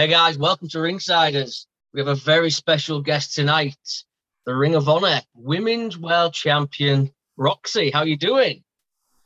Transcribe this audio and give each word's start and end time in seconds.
Hey 0.00 0.08
guys, 0.08 0.38
welcome 0.38 0.66
to 0.70 0.78
Ringsiders. 0.78 1.66
We 1.92 2.00
have 2.00 2.08
a 2.08 2.14
very 2.14 2.48
special 2.48 3.02
guest 3.02 3.34
tonight, 3.34 3.76
the 4.46 4.56
Ring 4.56 4.74
of 4.74 4.88
Honor 4.88 5.20
Women's 5.34 5.98
World 5.98 6.32
Champion 6.32 7.10
Rok-C. 7.36 7.90
How 7.90 7.98
are 7.98 8.06
you 8.06 8.16
doing? 8.16 8.64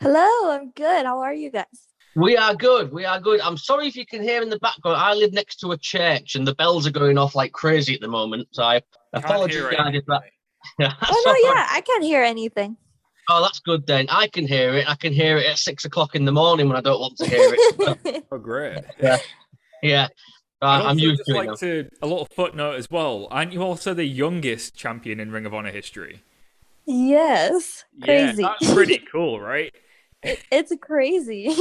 Hello, 0.00 0.50
I'm 0.50 0.72
good. 0.72 1.06
How 1.06 1.20
are 1.20 1.32
you 1.32 1.52
guys? 1.52 1.86
We 2.16 2.36
are 2.36 2.56
good. 2.56 2.92
We 2.92 3.04
are 3.04 3.20
good. 3.20 3.40
I'm 3.40 3.56
sorry 3.56 3.86
if 3.86 3.94
you 3.94 4.04
can 4.04 4.20
hear 4.20 4.42
in 4.42 4.48
the 4.48 4.58
background. 4.58 4.96
I 4.96 5.14
live 5.14 5.32
next 5.32 5.60
to 5.60 5.70
a 5.70 5.78
church 5.78 6.34
and 6.34 6.44
the 6.44 6.56
bells 6.56 6.88
are 6.88 6.90
going 6.90 7.18
off 7.18 7.36
like 7.36 7.52
crazy 7.52 7.94
at 7.94 8.00
the 8.00 8.08
moment. 8.08 8.48
So 8.50 8.64
I 8.64 8.82
apologize 9.12 9.94
if 9.94 10.04
that. 10.06 10.22
oh 10.80 11.22
no, 11.24 11.50
yeah, 11.52 11.68
I 11.70 11.82
can't 11.82 12.02
hear 12.02 12.24
anything. 12.24 12.76
Oh, 13.30 13.40
that's 13.42 13.60
good 13.60 13.86
then. 13.86 14.06
I 14.08 14.26
can 14.26 14.44
hear 14.44 14.74
it. 14.74 14.90
I 14.90 14.96
can 14.96 15.12
hear 15.12 15.36
it 15.36 15.46
at 15.46 15.58
six 15.58 15.84
o'clock 15.84 16.16
in 16.16 16.24
the 16.24 16.32
morning 16.32 16.66
when 16.66 16.76
I 16.76 16.80
don't 16.80 16.98
want 16.98 17.16
to 17.18 17.26
hear 17.26 17.54
it. 17.56 18.24
oh, 18.32 18.38
great. 18.38 18.82
Yeah. 19.00 19.18
Yeah. 19.84 20.08
Uh, 20.64 20.82
I'm 20.86 20.98
used 20.98 21.22
to 21.26 21.34
like 21.34 21.50
it. 21.50 21.58
To, 21.58 21.90
a 22.00 22.06
little 22.06 22.26
footnote 22.26 22.76
as 22.76 22.90
well. 22.90 23.28
Aren't 23.30 23.52
you 23.52 23.62
also 23.62 23.92
the 23.92 24.04
youngest 24.04 24.74
champion 24.74 25.20
in 25.20 25.30
Ring 25.30 25.44
of 25.44 25.52
Honor 25.52 25.70
history? 25.70 26.22
Yes. 26.86 27.84
Crazy. 28.02 28.42
Yeah, 28.42 28.54
that's 28.60 28.72
pretty 28.72 28.98
cool, 29.12 29.40
right? 29.40 29.74
it, 30.22 30.42
it's 30.50 30.72
crazy. 30.80 31.54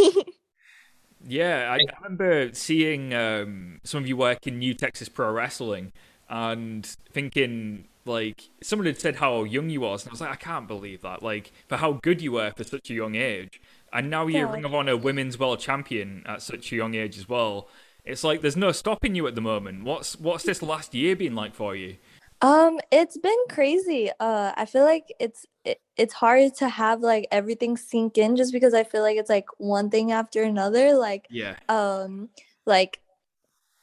yeah, 1.27 1.69
I, 1.71 1.75
I, 1.75 1.95
remember 2.01 2.53
seeing 2.53 3.13
um, 3.13 3.81
some 3.83 4.03
of 4.03 4.07
you 4.07 4.17
work 4.17 4.47
in 4.47 4.59
New 4.59 4.73
Texas 4.73 5.09
Pro 5.09 5.31
Wrestling 5.31 5.91
and 6.29 6.85
thinking 7.11 7.85
like 8.05 8.49
someone 8.61 8.85
had 8.85 8.99
said 8.99 9.17
how 9.17 9.43
young 9.43 9.69
you 9.69 9.81
was, 9.81 10.03
and 10.03 10.11
I 10.11 10.13
was 10.13 10.21
like, 10.21 10.31
I 10.31 10.35
can't 10.35 10.67
believe 10.67 11.01
that. 11.01 11.21
Like 11.21 11.51
for 11.67 11.77
how 11.77 11.93
good 11.93 12.21
you 12.21 12.33
were 12.33 12.51
for 12.51 12.63
such 12.63 12.89
a 12.89 12.93
young 12.93 13.15
age, 13.15 13.61
and 13.91 14.09
now 14.09 14.27
you're 14.27 14.47
yeah. 14.47 14.53
Ring 14.53 14.65
of 14.65 14.73
Honor 14.73 14.97
Women's 14.97 15.37
World 15.37 15.59
Champion 15.59 16.23
at 16.25 16.41
such 16.41 16.71
a 16.71 16.75
young 16.75 16.95
age 16.95 17.17
as 17.17 17.29
well. 17.29 17.67
It's 18.05 18.23
like 18.23 18.41
there's 18.41 18.57
no 18.57 18.71
stopping 18.71 19.15
you 19.15 19.27
at 19.27 19.35
the 19.35 19.41
moment. 19.41 19.83
What's 19.83 20.19
what's 20.19 20.43
this 20.43 20.61
last 20.61 20.93
year 20.93 21.15
been 21.15 21.35
like 21.35 21.55
for 21.55 21.75
you? 21.75 21.97
Um, 22.41 22.79
it's 22.91 23.17
been 23.17 23.37
crazy. 23.49 24.11
Uh, 24.19 24.51
I 24.57 24.65
feel 24.65 24.83
like 24.83 25.13
it's 25.19 25.45
it, 25.63 25.79
it's 25.95 26.13
hard 26.13 26.53
to 26.55 26.67
have 26.67 26.99
like 26.99 27.27
everything 27.31 27.77
sink 27.77 28.17
in 28.17 28.35
just 28.35 28.51
because 28.51 28.73
I 28.73 28.83
feel 28.83 29.01
like 29.01 29.15
it's 29.15 29.29
like 29.29 29.45
one 29.57 29.89
thing 29.89 30.11
after 30.11 30.43
another. 30.43 30.93
Like 30.95 31.27
yeah. 31.29 31.55
Um, 31.69 32.29
like 32.65 32.99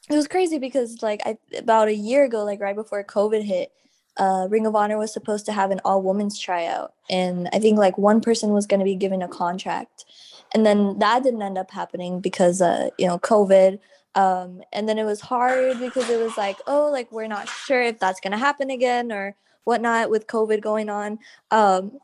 it 0.09 0.15
was 0.15 0.27
crazy 0.27 0.59
because 0.59 1.01
like 1.01 1.21
I 1.25 1.37
about 1.57 1.87
a 1.87 1.95
year 1.95 2.23
ago, 2.23 2.43
like 2.43 2.61
right 2.61 2.75
before 2.75 3.03
COVID 3.03 3.41
hit, 3.41 3.71
uh, 4.17 4.47
Ring 4.51 4.67
of 4.67 4.75
Honor 4.75 4.99
was 4.99 5.11
supposed 5.11 5.47
to 5.47 5.53
have 5.53 5.71
an 5.71 5.81
all 5.83 6.03
women's 6.03 6.37
tryout, 6.37 6.93
and 7.09 7.49
I 7.53 7.57
think 7.57 7.79
like 7.79 7.97
one 7.97 8.21
person 8.21 8.51
was 8.51 8.67
going 8.67 8.79
to 8.79 8.85
be 8.85 8.95
given 8.95 9.23
a 9.23 9.27
contract, 9.27 10.05
and 10.53 10.63
then 10.63 10.99
that 10.99 11.23
didn't 11.23 11.41
end 11.41 11.57
up 11.57 11.71
happening 11.71 12.19
because 12.19 12.61
uh, 12.61 12.89
you 12.99 13.07
know 13.07 13.17
COVID 13.17 13.79
um 14.15 14.61
and 14.73 14.89
then 14.89 14.97
it 14.97 15.05
was 15.05 15.21
hard 15.21 15.79
because 15.79 16.09
it 16.09 16.19
was 16.19 16.37
like 16.37 16.57
oh 16.67 16.89
like 16.91 17.11
we're 17.11 17.27
not 17.27 17.47
sure 17.47 17.81
if 17.81 17.97
that's 17.99 18.19
gonna 18.19 18.37
happen 18.37 18.69
again 18.69 19.11
or 19.11 19.35
whatnot 19.63 20.09
with 20.09 20.27
covid 20.27 20.61
going 20.61 20.89
on. 20.89 21.19
Um 21.51 21.99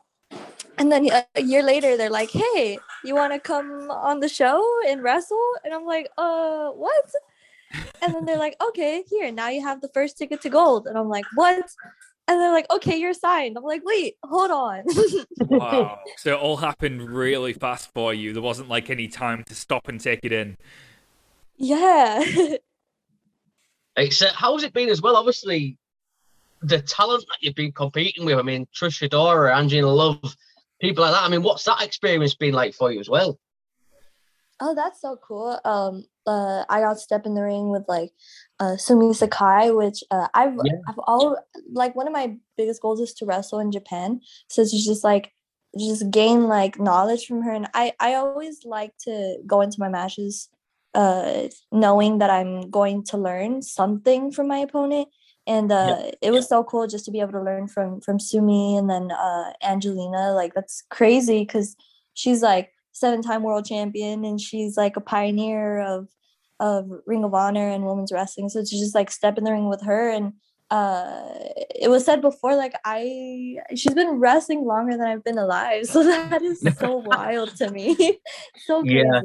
and 0.78 0.90
then 0.92 1.08
a 1.34 1.42
year 1.42 1.62
later 1.62 1.96
they're 1.96 2.10
like 2.10 2.30
hey 2.30 2.78
you 3.04 3.14
want 3.14 3.32
to 3.32 3.38
come 3.38 3.90
on 3.90 4.20
the 4.20 4.28
show 4.28 4.64
and 4.86 5.02
wrestle? 5.02 5.52
And 5.64 5.74
i'm 5.74 5.84
like 5.84 6.08
uh 6.16 6.70
what? 6.70 7.10
And 8.00 8.14
then 8.14 8.24
they're 8.24 8.38
like 8.38 8.56
okay 8.62 9.04
here 9.08 9.30
now 9.30 9.48
you 9.48 9.62
have 9.62 9.80
the 9.80 9.88
first 9.88 10.16
ticket 10.16 10.40
to 10.42 10.48
gold. 10.48 10.86
And 10.86 10.96
i'm 10.96 11.08
like 11.08 11.26
what? 11.34 11.64
And 12.26 12.40
they're 12.40 12.52
like 12.52 12.70
okay 12.70 12.96
you're 12.96 13.12
signed. 13.12 13.58
I'm 13.58 13.64
like 13.64 13.82
wait 13.84 14.16
hold 14.22 14.50
on. 14.50 14.84
Wow. 15.40 15.98
So 16.16 16.34
it 16.34 16.40
all 16.40 16.56
happened 16.56 17.10
really 17.10 17.52
fast 17.52 17.92
for 17.92 18.14
you. 18.14 18.32
There 18.32 18.42
wasn't 18.42 18.68
like 18.70 18.88
any 18.88 19.08
time 19.08 19.44
to 19.44 19.54
stop 19.54 19.88
and 19.88 20.00
take 20.00 20.20
it 20.22 20.32
in 20.32 20.56
yeah. 21.58 22.24
it's 23.96 24.22
uh, 24.22 24.32
how's 24.34 24.62
it 24.62 24.72
been 24.72 24.88
as 24.88 25.02
well? 25.02 25.16
Obviously, 25.16 25.76
the 26.62 26.80
talent 26.80 27.24
that 27.28 27.38
you've 27.40 27.54
been 27.54 27.72
competing 27.72 28.24
with. 28.24 28.38
I 28.38 28.42
mean, 28.42 28.66
Trish 28.74 29.06
Adora, 29.08 29.54
Angelina 29.54 29.88
Love, 29.88 30.36
people 30.80 31.04
like 31.04 31.12
that. 31.12 31.22
I 31.22 31.28
mean, 31.28 31.42
what's 31.42 31.64
that 31.64 31.82
experience 31.82 32.34
been 32.34 32.54
like 32.54 32.74
for 32.74 32.92
you 32.92 33.00
as 33.00 33.08
well? 33.08 33.38
Oh, 34.60 34.74
that's 34.74 35.00
so 35.00 35.16
cool. 35.22 35.58
Um, 35.64 36.04
uh, 36.26 36.64
I 36.68 36.80
got 36.80 36.94
to 36.94 36.98
step 36.98 37.26
in 37.26 37.34
the 37.34 37.42
ring 37.42 37.70
with 37.70 37.84
like 37.86 38.10
uh, 38.58 38.76
Sumi 38.76 39.14
Sakai, 39.14 39.70
which 39.70 40.02
uh, 40.10 40.28
I've 40.34 40.58
yeah. 40.64 40.72
I've 40.88 40.98
all 41.06 41.38
like 41.72 41.94
one 41.94 42.06
of 42.06 42.12
my 42.12 42.36
biggest 42.56 42.82
goals 42.82 43.00
is 43.00 43.14
to 43.14 43.26
wrestle 43.26 43.60
in 43.60 43.70
Japan. 43.70 44.20
So 44.48 44.62
it's 44.62 44.84
just 44.84 45.04
like 45.04 45.32
just 45.78 46.10
gain 46.10 46.48
like 46.48 46.80
knowledge 46.80 47.26
from 47.26 47.42
her, 47.42 47.52
and 47.52 47.68
I 47.72 47.92
I 48.00 48.14
always 48.14 48.64
like 48.64 48.96
to 49.04 49.36
go 49.46 49.60
into 49.60 49.78
my 49.78 49.88
matches 49.88 50.48
uh, 50.94 51.48
knowing 51.70 52.18
that 52.18 52.30
I'm 52.30 52.70
going 52.70 53.04
to 53.04 53.16
learn 53.18 53.62
something 53.62 54.32
from 54.32 54.48
my 54.48 54.58
opponent. 54.58 55.08
And 55.46 55.72
uh, 55.72 56.10
it 56.20 56.30
was 56.30 56.48
so 56.48 56.62
cool 56.62 56.86
just 56.86 57.06
to 57.06 57.10
be 57.10 57.20
able 57.20 57.32
to 57.32 57.42
learn 57.42 57.68
from 57.68 58.02
from 58.02 58.20
Sumi 58.20 58.76
and 58.76 58.90
then 58.90 59.10
uh, 59.10 59.52
Angelina. 59.62 60.32
Like 60.32 60.52
that's 60.54 60.82
crazy 60.90 61.40
because 61.40 61.74
she's 62.12 62.42
like 62.42 62.70
seven 62.92 63.22
time 63.22 63.42
world 63.42 63.64
champion 63.64 64.24
and 64.24 64.38
she's 64.38 64.76
like 64.76 64.96
a 64.96 65.00
pioneer 65.00 65.80
of 65.80 66.08
of 66.60 66.90
Ring 67.06 67.24
of 67.24 67.32
Honor 67.32 67.68
and 67.70 67.86
women's 67.86 68.12
wrestling. 68.12 68.50
So 68.50 68.60
to 68.60 68.66
just 68.66 68.94
like 68.94 69.10
step 69.10 69.38
in 69.38 69.44
the 69.44 69.52
ring 69.52 69.70
with 69.70 69.82
her 69.82 70.10
and 70.10 70.34
uh 70.70 71.22
it 71.74 71.88
was 71.88 72.04
said 72.04 72.20
before 72.20 72.54
like 72.54 72.74
i 72.84 73.56
she's 73.74 73.94
been 73.94 74.18
wrestling 74.20 74.66
longer 74.66 74.98
than 74.98 75.06
i've 75.06 75.24
been 75.24 75.38
alive 75.38 75.86
so 75.86 76.04
that 76.04 76.42
is 76.42 76.60
so 76.76 76.96
wild 77.06 77.56
to 77.56 77.70
me 77.70 77.96
so 78.66 78.82
crazy. 78.82 78.98
yeah 78.98 79.22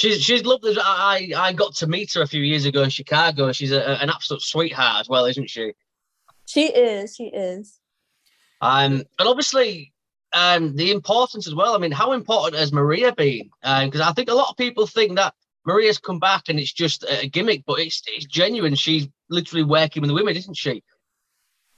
She's 0.00 0.22
she's 0.22 0.46
lovely. 0.46 0.74
I 0.80 1.32
I 1.36 1.52
got 1.52 1.74
to 1.76 1.86
meet 1.86 2.14
her 2.14 2.22
a 2.22 2.26
few 2.26 2.40
years 2.40 2.64
ago 2.64 2.82
in 2.82 2.88
Chicago. 2.88 3.52
She's 3.52 3.70
a, 3.70 4.02
an 4.02 4.08
absolute 4.08 4.40
sweetheart 4.40 5.02
as 5.02 5.10
well, 5.10 5.26
isn't 5.26 5.50
she? 5.50 5.74
She 6.46 6.68
is. 6.68 7.14
She 7.16 7.24
is. 7.24 7.78
Um, 8.62 9.04
and 9.18 9.28
obviously, 9.28 9.92
um, 10.32 10.74
the 10.74 10.90
importance 10.90 11.46
as 11.46 11.54
well. 11.54 11.74
I 11.74 11.78
mean, 11.78 11.92
how 11.92 12.12
important 12.12 12.58
has 12.58 12.72
Maria 12.72 13.12
been? 13.12 13.50
Because 13.60 14.00
um, 14.00 14.08
I 14.08 14.12
think 14.12 14.30
a 14.30 14.34
lot 14.34 14.48
of 14.48 14.56
people 14.56 14.86
think 14.86 15.16
that 15.16 15.34
Maria's 15.66 15.98
come 15.98 16.18
back 16.18 16.44
and 16.48 16.58
it's 16.58 16.72
just 16.72 17.04
a 17.06 17.28
gimmick, 17.28 17.64
but 17.66 17.78
it's 17.78 18.02
it's 18.06 18.24
genuine. 18.24 18.76
She's 18.76 19.06
literally 19.28 19.64
working 19.64 20.00
with 20.00 20.08
the 20.08 20.14
women, 20.14 20.34
isn't 20.34 20.56
she? 20.56 20.82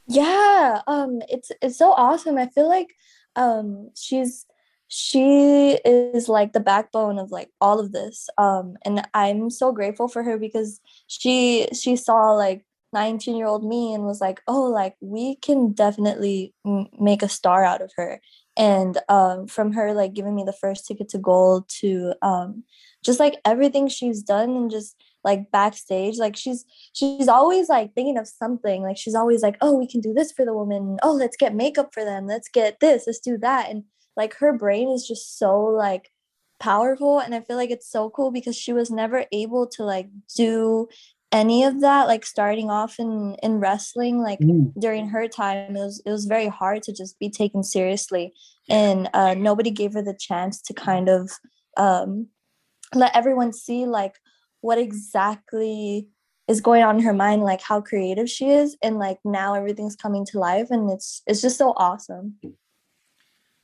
Yeah. 0.06 0.80
Um. 0.86 1.22
It's 1.28 1.50
it's 1.60 1.76
so 1.76 1.90
awesome. 1.90 2.38
I 2.38 2.46
feel 2.46 2.68
like 2.68 2.94
um 3.34 3.90
she's 3.96 4.46
she 4.94 5.78
is 5.86 6.28
like 6.28 6.52
the 6.52 6.60
backbone 6.60 7.18
of 7.18 7.30
like 7.30 7.48
all 7.62 7.80
of 7.80 7.92
this 7.92 8.28
um 8.36 8.76
and 8.84 9.00
i'm 9.14 9.48
so 9.48 9.72
grateful 9.72 10.06
for 10.06 10.22
her 10.22 10.36
because 10.36 10.80
she 11.06 11.66
she 11.72 11.96
saw 11.96 12.32
like 12.32 12.62
19 12.92 13.36
year 13.36 13.46
old 13.46 13.64
me 13.64 13.94
and 13.94 14.04
was 14.04 14.20
like 14.20 14.42
oh 14.46 14.62
like 14.64 14.96
we 15.00 15.36
can 15.36 15.72
definitely 15.72 16.54
m- 16.66 16.88
make 17.00 17.22
a 17.22 17.28
star 17.28 17.64
out 17.64 17.80
of 17.80 17.90
her. 17.96 18.20
And 18.56 18.98
um 19.08 19.46
from 19.46 19.72
her 19.72 19.94
like 19.94 20.12
giving 20.12 20.34
me 20.34 20.44
the 20.44 20.52
first 20.52 20.86
ticket 20.86 21.08
to 21.10 21.18
gold 21.18 21.68
to 21.80 22.14
um 22.20 22.64
just 23.02 23.18
like 23.18 23.40
everything 23.46 23.88
she's 23.88 24.22
done 24.22 24.50
and 24.50 24.70
just 24.70 24.94
like 25.24 25.50
backstage 25.50 26.18
like 26.18 26.36
she's 26.36 26.66
she's 26.92 27.28
always 27.28 27.68
like 27.68 27.94
thinking 27.94 28.18
of 28.18 28.28
something 28.28 28.82
like 28.82 28.98
she's 28.98 29.14
always 29.14 29.40
like 29.42 29.56
oh 29.62 29.72
we 29.74 29.86
can 29.86 30.02
do 30.02 30.12
this 30.12 30.32
for 30.32 30.44
the 30.44 30.52
woman. 30.52 30.98
Oh 31.02 31.12
let's 31.14 31.36
get 31.38 31.54
makeup 31.54 31.94
for 31.94 32.04
them. 32.04 32.26
Let's 32.26 32.48
get 32.50 32.80
this. 32.80 33.04
Let's 33.06 33.20
do 33.20 33.38
that. 33.38 33.70
And 33.70 33.84
like 34.16 34.34
her 34.34 34.56
brain 34.56 34.90
is 34.90 35.06
just 35.06 35.38
so 35.38 35.60
like 35.60 36.10
powerful 36.60 37.18
and 37.18 37.34
i 37.34 37.40
feel 37.40 37.56
like 37.56 37.70
it's 37.70 37.90
so 37.90 38.08
cool 38.10 38.30
because 38.30 38.56
she 38.56 38.72
was 38.72 38.90
never 38.90 39.24
able 39.32 39.66
to 39.66 39.84
like 39.84 40.08
do 40.36 40.86
any 41.32 41.64
of 41.64 41.80
that 41.80 42.06
like 42.06 42.24
starting 42.24 42.70
off 42.70 42.98
in 42.98 43.34
in 43.42 43.58
wrestling 43.58 44.18
like 44.18 44.38
mm. 44.38 44.70
during 44.78 45.08
her 45.08 45.26
time 45.26 45.74
it 45.74 45.80
was 45.80 46.02
it 46.04 46.10
was 46.10 46.26
very 46.26 46.46
hard 46.46 46.82
to 46.82 46.92
just 46.92 47.18
be 47.18 47.30
taken 47.30 47.64
seriously 47.64 48.32
and 48.68 49.08
uh 49.14 49.34
nobody 49.34 49.70
gave 49.70 49.94
her 49.94 50.02
the 50.02 50.16
chance 50.18 50.60
to 50.60 50.74
kind 50.74 51.08
of 51.08 51.30
um 51.78 52.28
let 52.94 53.16
everyone 53.16 53.52
see 53.52 53.86
like 53.86 54.16
what 54.60 54.78
exactly 54.78 56.06
is 56.48 56.60
going 56.60 56.82
on 56.82 56.98
in 56.98 57.02
her 57.02 57.14
mind 57.14 57.42
like 57.42 57.62
how 57.62 57.80
creative 57.80 58.28
she 58.28 58.50
is 58.50 58.76
and 58.82 58.98
like 58.98 59.18
now 59.24 59.54
everything's 59.54 59.96
coming 59.96 60.26
to 60.26 60.38
life 60.38 60.68
and 60.70 60.90
it's 60.90 61.22
it's 61.26 61.40
just 61.40 61.56
so 61.56 61.72
awesome 61.76 62.34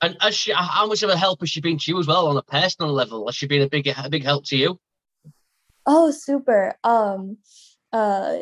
and 0.01 0.17
has 0.21 0.35
she, 0.37 0.53
how 0.55 0.87
much 0.87 1.03
of 1.03 1.11
a 1.11 1.17
help 1.17 1.41
has 1.41 1.51
she 1.51 1.61
been 1.61 1.79
to 1.79 1.91
you 1.91 1.99
as 1.99 2.07
well 2.07 2.29
on 2.29 2.37
a 2.37 2.43
personal 2.43 2.93
level? 2.93 3.27
Has 3.27 3.35
she 3.35 3.47
been 3.47 3.63
a 3.63 3.69
big 3.69 3.87
a 3.87 4.09
big 4.09 4.25
help 4.25 4.45
to 4.47 4.57
you? 4.57 4.79
Oh, 5.87 6.11
super. 6.11 6.75
Um, 6.85 7.39
uh, 7.93 8.37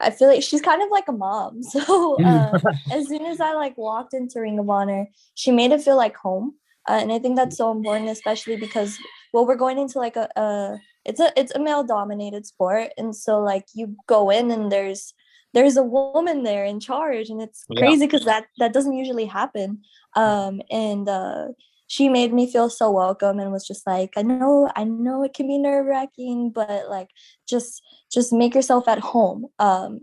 I 0.00 0.10
feel 0.10 0.28
like 0.28 0.42
she's 0.42 0.60
kind 0.60 0.82
of 0.82 0.90
like 0.90 1.08
a 1.08 1.12
mom. 1.12 1.62
So 1.70 2.22
uh, 2.22 2.58
as 2.92 3.08
soon 3.08 3.24
as 3.26 3.40
I 3.40 3.54
like 3.54 3.78
walked 3.78 4.14
into 4.14 4.40
Ring 4.40 4.58
of 4.58 4.68
Honor, 4.68 5.06
she 5.34 5.50
made 5.50 5.72
it 5.72 5.82
feel 5.82 5.96
like 5.96 6.16
home, 6.16 6.54
uh, 6.88 6.98
and 7.00 7.12
I 7.12 7.18
think 7.18 7.36
that's 7.36 7.56
so 7.56 7.70
important, 7.70 8.10
especially 8.10 8.56
because 8.56 8.98
well, 9.32 9.46
we're 9.46 9.56
going 9.56 9.78
into 9.78 9.98
like 9.98 10.16
a, 10.16 10.28
a 10.36 10.78
it's 11.04 11.20
a 11.20 11.32
it's 11.36 11.54
a 11.54 11.60
male 11.60 11.84
dominated 11.84 12.46
sport, 12.46 12.90
and 12.98 13.14
so 13.14 13.40
like 13.40 13.66
you 13.74 13.96
go 14.06 14.30
in 14.30 14.50
and 14.50 14.70
there's 14.70 15.14
there's 15.54 15.76
a 15.76 15.82
woman 15.82 16.42
there 16.42 16.64
in 16.64 16.78
charge 16.80 17.30
and 17.30 17.40
it's 17.40 17.64
crazy 17.76 18.06
because 18.06 18.24
yeah. 18.24 18.40
that 18.40 18.46
that 18.58 18.72
doesn't 18.72 18.92
usually 18.92 19.26
happen 19.26 19.82
um, 20.14 20.60
and 20.70 21.08
uh, 21.08 21.48
she 21.88 22.08
made 22.08 22.32
me 22.32 22.50
feel 22.50 22.68
so 22.68 22.90
welcome 22.90 23.40
and 23.40 23.50
was 23.50 23.66
just 23.66 23.86
like, 23.86 24.12
I 24.16 24.22
know, 24.22 24.70
I 24.76 24.84
know 24.84 25.22
it 25.22 25.32
can 25.32 25.48
be 25.48 25.58
nerve 25.58 25.86
wracking, 25.86 26.50
but 26.50 26.88
like 26.88 27.08
just 27.48 27.82
just 28.12 28.32
make 28.32 28.54
yourself 28.54 28.86
at 28.88 28.98
home. 28.98 29.46
Um, 29.58 30.00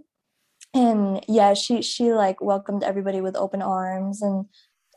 and 0.74 1.24
yeah, 1.28 1.54
she 1.54 1.82
she 1.84 2.12
like 2.12 2.42
welcomed 2.42 2.84
everybody 2.84 3.22
with 3.22 3.36
open 3.36 3.62
arms 3.62 4.22
and 4.22 4.46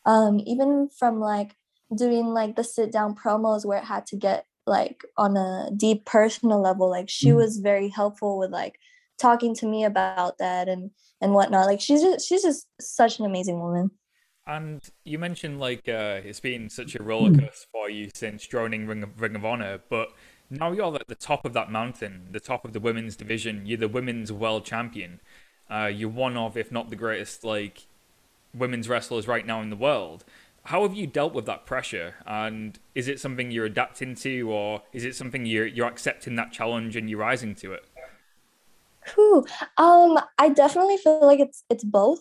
um, 0.07 0.41
even 0.47 0.89
from 0.99 1.21
like 1.21 1.55
doing 1.95 2.27
like 2.27 2.57
the 2.57 2.65
sit 2.65 2.91
down 2.91 3.15
promos 3.15 3.67
where 3.67 3.79
it 3.79 3.85
had 3.85 4.07
to 4.07 4.17
get 4.17 4.47
like 4.67 5.03
on 5.19 5.37
a 5.37 5.71
deep 5.77 6.07
personal 6.07 6.61
level, 6.61 6.89
like 6.89 7.11
she 7.11 7.29
mm-hmm. 7.29 7.37
was 7.37 7.59
very 7.59 7.89
helpful 7.89 8.39
with 8.39 8.51
like 8.51 8.79
talking 9.19 9.55
to 9.57 9.67
me 9.67 9.85
about 9.85 10.39
that 10.39 10.69
and 10.69 10.91
and 11.21 11.33
whatnot. 11.33 11.67
Like 11.67 11.81
she's 11.81 12.03
just 12.03 12.29
she's 12.29 12.43
just 12.43 12.67
such 12.81 13.19
an 13.19 13.27
amazing 13.27 13.61
woman. 13.61 13.91
And 14.47 14.81
you 15.05 15.19
mentioned 15.19 15.61
like 15.61 15.89
uh, 15.89 16.21
it's 16.25 16.41
been 16.41 16.71
such 16.71 16.95
a 16.95 17.03
roller 17.03 17.31
coaster 17.31 17.67
for 17.71 17.91
you 17.91 18.11
since 18.15 18.47
joining 18.47 18.87
Ring 18.87 19.03
of, 19.03 19.21
Ring 19.21 19.37
of 19.37 19.45
Honor, 19.45 19.81
but 19.91 20.09
now 20.51 20.73
you're 20.73 20.95
at 20.95 21.07
the 21.07 21.15
top 21.15 21.45
of 21.45 21.53
that 21.53 21.71
mountain, 21.71 22.29
the 22.31 22.41
top 22.41 22.65
of 22.65 22.73
the 22.73 22.81
women's 22.81 23.17
division. 23.17 23.67
You're 23.67 23.79
the 23.79 23.89
women's 23.89 24.33
world 24.33 24.65
champion. 24.65 25.21
Uh, 25.71 25.91
you're 25.93 26.09
one 26.09 26.39
of, 26.39 26.57
if 26.57 26.73
not 26.73 26.89
the 26.89 26.97
greatest, 26.97 27.45
like 27.45 27.87
women's 28.55 28.89
wrestlers 28.89 29.29
right 29.29 29.45
now 29.45 29.61
in 29.61 29.69
the 29.69 29.77
world. 29.77 30.25
How 30.65 30.83
have 30.83 30.95
you 30.95 31.07
dealt 31.07 31.35
with 31.35 31.45
that 31.45 31.67
pressure? 31.67 32.15
And 32.27 32.79
is 32.95 33.09
it 33.09 33.21
something 33.21 33.51
you're 33.51 33.67
adapting 33.67 34.15
to, 34.17 34.51
or 34.51 34.83
is 34.95 35.05
it 35.05 35.15
something 35.15 35.45
you're 35.45 35.67
you're 35.67 35.87
accepting 35.87 36.37
that 36.37 36.53
challenge 36.53 36.97
and 36.97 37.11
you're 37.11 37.19
rising 37.19 37.55
to 37.57 37.75
it? 37.75 37.85
Whew. 39.15 39.45
Um, 39.77 40.19
I 40.39 40.49
definitely 40.51 40.97
feel 40.97 41.21
like 41.25 41.41
it's 41.41 41.65
it's 41.71 41.85
both. 41.85 42.21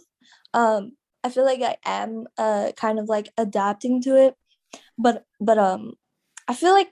Um, 0.53 0.93
I 1.23 1.29
feel 1.29 1.45
like 1.45 1.61
I 1.61 1.77
am 1.85 2.25
uh 2.37 2.71
kind 2.77 2.99
of 2.99 3.09
like 3.09 3.29
adapting 3.37 4.01
to 4.03 4.15
it, 4.15 4.35
but 4.97 5.23
but 5.39 5.57
um, 5.57 5.93
I 6.47 6.53
feel 6.53 6.71
like 6.71 6.89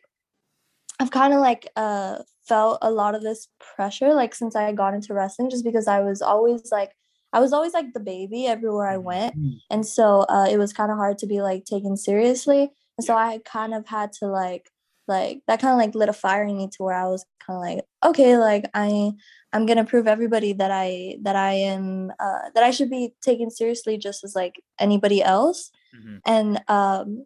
I've 0.99 1.11
kind 1.11 1.33
of 1.33 1.39
like 1.39 1.69
uh 1.75 2.19
felt 2.47 2.79
a 2.81 2.91
lot 2.91 3.15
of 3.15 3.23
this 3.23 3.47
pressure 3.59 4.13
like 4.13 4.35
since 4.35 4.55
I 4.55 4.71
got 4.71 4.93
into 4.93 5.13
wrestling, 5.13 5.49
just 5.49 5.65
because 5.65 5.87
I 5.87 6.01
was 6.01 6.21
always 6.21 6.71
like 6.71 6.91
I 7.33 7.39
was 7.39 7.53
always 7.53 7.73
like 7.73 7.93
the 7.93 7.99
baby 7.99 8.47
everywhere 8.47 8.87
I 8.87 8.97
went, 8.97 9.37
mm-hmm. 9.37 9.57
and 9.69 9.85
so 9.85 10.21
uh, 10.29 10.47
it 10.49 10.57
was 10.57 10.73
kind 10.73 10.91
of 10.91 10.97
hard 10.97 11.17
to 11.19 11.27
be 11.27 11.41
like 11.41 11.65
taken 11.65 11.97
seriously. 11.97 12.71
And 12.97 13.05
so 13.05 13.15
I 13.15 13.39
kind 13.45 13.73
of 13.73 13.87
had 13.87 14.13
to 14.19 14.27
like 14.27 14.69
like 15.07 15.41
that 15.47 15.59
kind 15.59 15.73
of 15.73 15.77
like 15.77 15.95
lit 15.95 16.09
a 16.09 16.13
fire 16.13 16.43
in 16.43 16.57
me 16.57 16.69
to 16.69 16.83
where 16.83 16.95
I 16.95 17.07
was 17.07 17.25
kind 17.45 17.57
of 17.57 17.61
like, 17.61 17.85
okay, 18.05 18.37
like 18.37 18.69
I 18.73 19.11
I'm 19.55 19.65
gonna 19.65 19.85
prove 19.85 20.05
everybody 20.05 20.51
that 20.51 20.69
I 20.69 21.15
that 21.21 21.37
I 21.37 21.53
am 21.53 22.11
uh, 22.19 22.49
that 22.53 22.63
I 22.63 22.71
should 22.71 22.89
be 22.89 23.13
taken 23.21 23.49
seriously 23.49 23.97
just 23.97 24.25
as 24.25 24.35
like 24.35 24.61
anybody 24.79 25.23
else. 25.23 25.71
Mm-hmm. 25.95 26.17
And 26.25 26.61
um, 26.67 27.25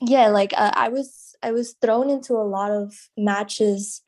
yeah, 0.00 0.28
like 0.28 0.52
uh, 0.56 0.70
I 0.74 0.90
was 0.90 1.34
I 1.42 1.50
was 1.50 1.74
thrown 1.82 2.08
into 2.08 2.34
a 2.34 2.46
lot 2.46 2.70
of 2.70 2.94
matches, 3.16 4.00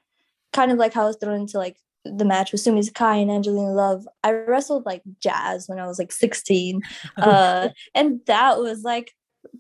kind 0.53 0.71
of 0.71 0.79
like 0.79 0.94
how 0.94 1.03
I 1.03 1.06
was 1.06 1.17
thrown 1.17 1.41
into 1.41 1.59
like 1.59 1.79
the 2.05 2.25
match 2.25 2.53
with 2.53 2.61
Sumi 2.61 2.81
Sakai 2.81 3.21
and 3.21 3.31
Angelina 3.31 3.73
Love. 3.73 4.06
I 4.23 4.31
wrestled 4.31 4.87
like 4.87 5.03
jazz 5.21 5.69
when 5.69 5.81
I 5.81 5.89
was 5.89 5.99
like 5.99 6.12
16, 6.12 6.81
uh, 7.17 7.71
and 7.93 8.21
that 8.27 8.61
was 8.61 8.85
like 8.85 9.15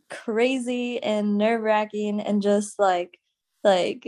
crazy 0.08 1.02
and 1.02 1.36
nerve 1.36 1.62
wracking 1.62 2.20
and 2.20 2.42
just 2.42 2.78
like 2.78 3.18
like 3.64 4.02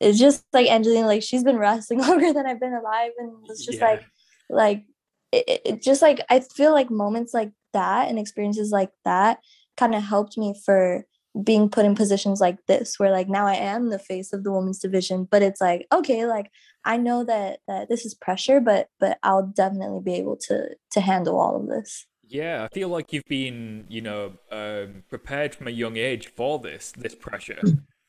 it's 0.00 0.18
just 0.18 0.44
like 0.52 0.68
Angelina, 0.68 1.06
like 1.06 1.22
she's 1.22 1.44
been 1.44 1.58
wrestling 1.58 2.00
longer 2.06 2.32
than 2.32 2.46
I've 2.46 2.60
been 2.60 2.74
alive, 2.74 3.12
and 3.18 3.32
it's 3.48 3.64
just 3.64 3.78
yeah. 3.78 3.86
like 3.86 4.04
like 4.48 4.84
it, 5.32 5.62
it 5.64 5.82
just 5.82 6.02
like 6.02 6.20
I 6.30 6.40
feel 6.40 6.72
like 6.72 6.90
moments 6.90 7.34
like 7.34 7.52
that 7.72 8.08
and 8.08 8.18
experiences 8.18 8.70
like 8.70 8.90
that 9.04 9.38
kind 9.76 9.94
of 9.94 10.02
helped 10.02 10.36
me 10.36 10.54
for 10.64 11.04
being 11.44 11.68
put 11.68 11.84
in 11.84 11.94
positions 11.94 12.40
like 12.40 12.58
this 12.66 12.98
where 12.98 13.12
like 13.12 13.28
now 13.28 13.46
I 13.46 13.54
am 13.54 13.90
the 13.90 14.00
face 14.00 14.32
of 14.32 14.42
the 14.42 14.50
women's 14.50 14.80
division 14.80 15.28
but 15.30 15.42
it's 15.42 15.60
like 15.60 15.86
okay 15.92 16.26
like 16.26 16.50
I 16.84 16.96
know 16.96 17.22
that 17.22 17.60
that 17.68 17.88
this 17.88 18.04
is 18.04 18.14
pressure 18.14 18.58
but 18.58 18.88
but 18.98 19.18
I'll 19.22 19.46
definitely 19.46 20.00
be 20.00 20.14
able 20.14 20.36
to 20.48 20.70
to 20.90 21.00
handle 21.00 21.38
all 21.38 21.54
of 21.54 21.68
this 21.68 22.04
yeah, 22.30 22.62
I 22.62 22.72
feel 22.72 22.88
like 22.88 23.12
you've 23.12 23.24
been, 23.26 23.86
you 23.88 24.02
know, 24.02 24.34
um, 24.52 25.02
prepared 25.08 25.52
from 25.52 25.66
a 25.66 25.72
young 25.72 25.96
age 25.96 26.28
for 26.28 26.60
this 26.60 26.92
this 26.96 27.16
pressure 27.16 27.60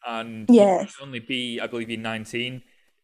and 0.06 0.46
yes. 0.50 0.96
only 1.02 1.20
be, 1.20 1.60
I 1.60 1.68
believe, 1.68 1.90
you're 1.90 2.00
19. 2.00 2.62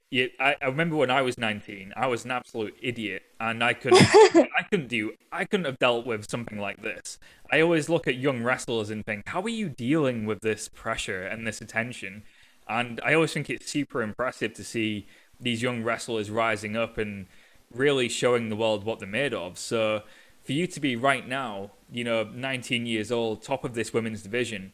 Yeah, 0.09 0.27
I, 0.39 0.55
I, 0.61 0.67
remember 0.67 0.95
when 0.95 1.11
I 1.11 1.21
was 1.21 1.37
19, 1.37 1.93
I 1.97 2.07
was 2.07 2.23
an 2.23 2.31
absolute 2.31 2.75
idiot, 2.81 3.23
and 3.41 3.61
I 3.61 3.73
couldn't, 3.73 4.01
I 4.57 4.63
couldn't 4.69 4.87
do, 4.87 5.11
I 5.33 5.43
couldn't 5.43 5.65
have 5.65 5.79
dealt 5.79 6.05
with 6.05 6.29
something 6.29 6.57
like 6.57 6.81
this. 6.81 7.19
I 7.51 7.59
always 7.59 7.89
look 7.89 8.07
at 8.07 8.15
young 8.15 8.41
wrestlers 8.41 8.89
and 8.89 9.05
think, 9.05 9.27
how 9.27 9.41
are 9.41 9.49
you 9.49 9.67
dealing 9.67 10.25
with 10.25 10.39
this 10.39 10.69
pressure 10.69 11.23
and 11.23 11.45
this 11.45 11.59
attention? 11.59 12.23
And 12.69 13.01
I 13.03 13.13
always 13.13 13.33
think 13.33 13.49
it's 13.49 13.69
super 13.69 14.01
impressive 14.01 14.53
to 14.53 14.63
see 14.63 15.07
these 15.39 15.61
young 15.61 15.83
wrestlers 15.83 16.29
rising 16.29 16.77
up 16.77 16.97
and 16.97 17.27
really 17.73 18.09
showing 18.09 18.49
the 18.49 18.55
world 18.55 18.85
what 18.85 18.99
they're 18.99 19.07
made 19.07 19.33
of. 19.33 19.57
So 19.57 20.03
for 20.43 20.53
you 20.53 20.67
to 20.67 20.79
be 20.79 20.95
right 20.95 21.27
now, 21.27 21.71
you 21.91 22.03
know, 22.03 22.23
19 22.23 22.85
years 22.85 23.11
old, 23.11 23.41
top 23.41 23.63
of 23.63 23.73
this 23.73 23.93
women's 23.93 24.23
division, 24.23 24.71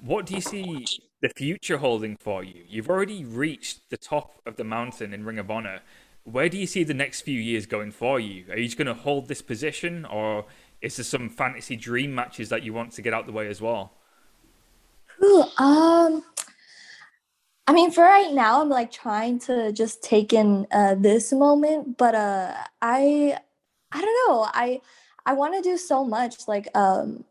what 0.00 0.26
do 0.26 0.34
you 0.34 0.40
see 0.40 0.86
the 1.20 1.28
future 1.28 1.78
holding 1.78 2.16
for 2.16 2.42
you? 2.42 2.62
You've 2.68 2.88
already 2.88 3.24
reached 3.24 3.90
the 3.90 3.96
top 3.96 4.40
of 4.46 4.56
the 4.56 4.64
mountain 4.64 5.12
in 5.12 5.24
Ring 5.24 5.38
of 5.38 5.50
Honor. 5.50 5.80
Where 6.24 6.48
do 6.48 6.58
you 6.58 6.66
see 6.66 6.84
the 6.84 6.94
next 6.94 7.22
few 7.22 7.38
years 7.40 7.66
going 7.66 7.92
for 7.92 8.20
you? 8.20 8.44
Are 8.50 8.58
you 8.58 8.66
just 8.66 8.76
going 8.76 8.86
to 8.86 8.94
hold 8.94 9.28
this 9.28 9.42
position, 9.42 10.04
or 10.04 10.46
is 10.80 10.96
there 10.96 11.04
some 11.04 11.28
fantasy 11.28 11.76
dream 11.76 12.14
matches 12.14 12.48
that 12.50 12.62
you 12.62 12.72
want 12.72 12.92
to 12.92 13.02
get 13.02 13.14
out 13.14 13.26
the 13.26 13.32
way 13.32 13.48
as 13.48 13.60
well? 13.60 13.92
Ooh, 15.22 15.42
um, 15.58 16.22
I 17.66 17.72
mean, 17.72 17.90
for 17.90 18.02
right 18.02 18.32
now, 18.32 18.62
I'm 18.62 18.68
like 18.68 18.90
trying 18.90 19.38
to 19.40 19.72
just 19.72 20.02
take 20.02 20.32
in 20.32 20.66
uh, 20.72 20.94
this 20.96 21.32
moment, 21.32 21.96
but 21.98 22.14
uh, 22.14 22.54
I, 22.80 23.38
I 23.92 24.00
don't 24.00 24.28
know. 24.28 24.48
I, 24.52 24.80
I 25.26 25.34
want 25.34 25.54
to 25.54 25.62
do 25.62 25.76
so 25.76 26.04
much. 26.04 26.48
Like, 26.48 26.68
um, 26.74 27.24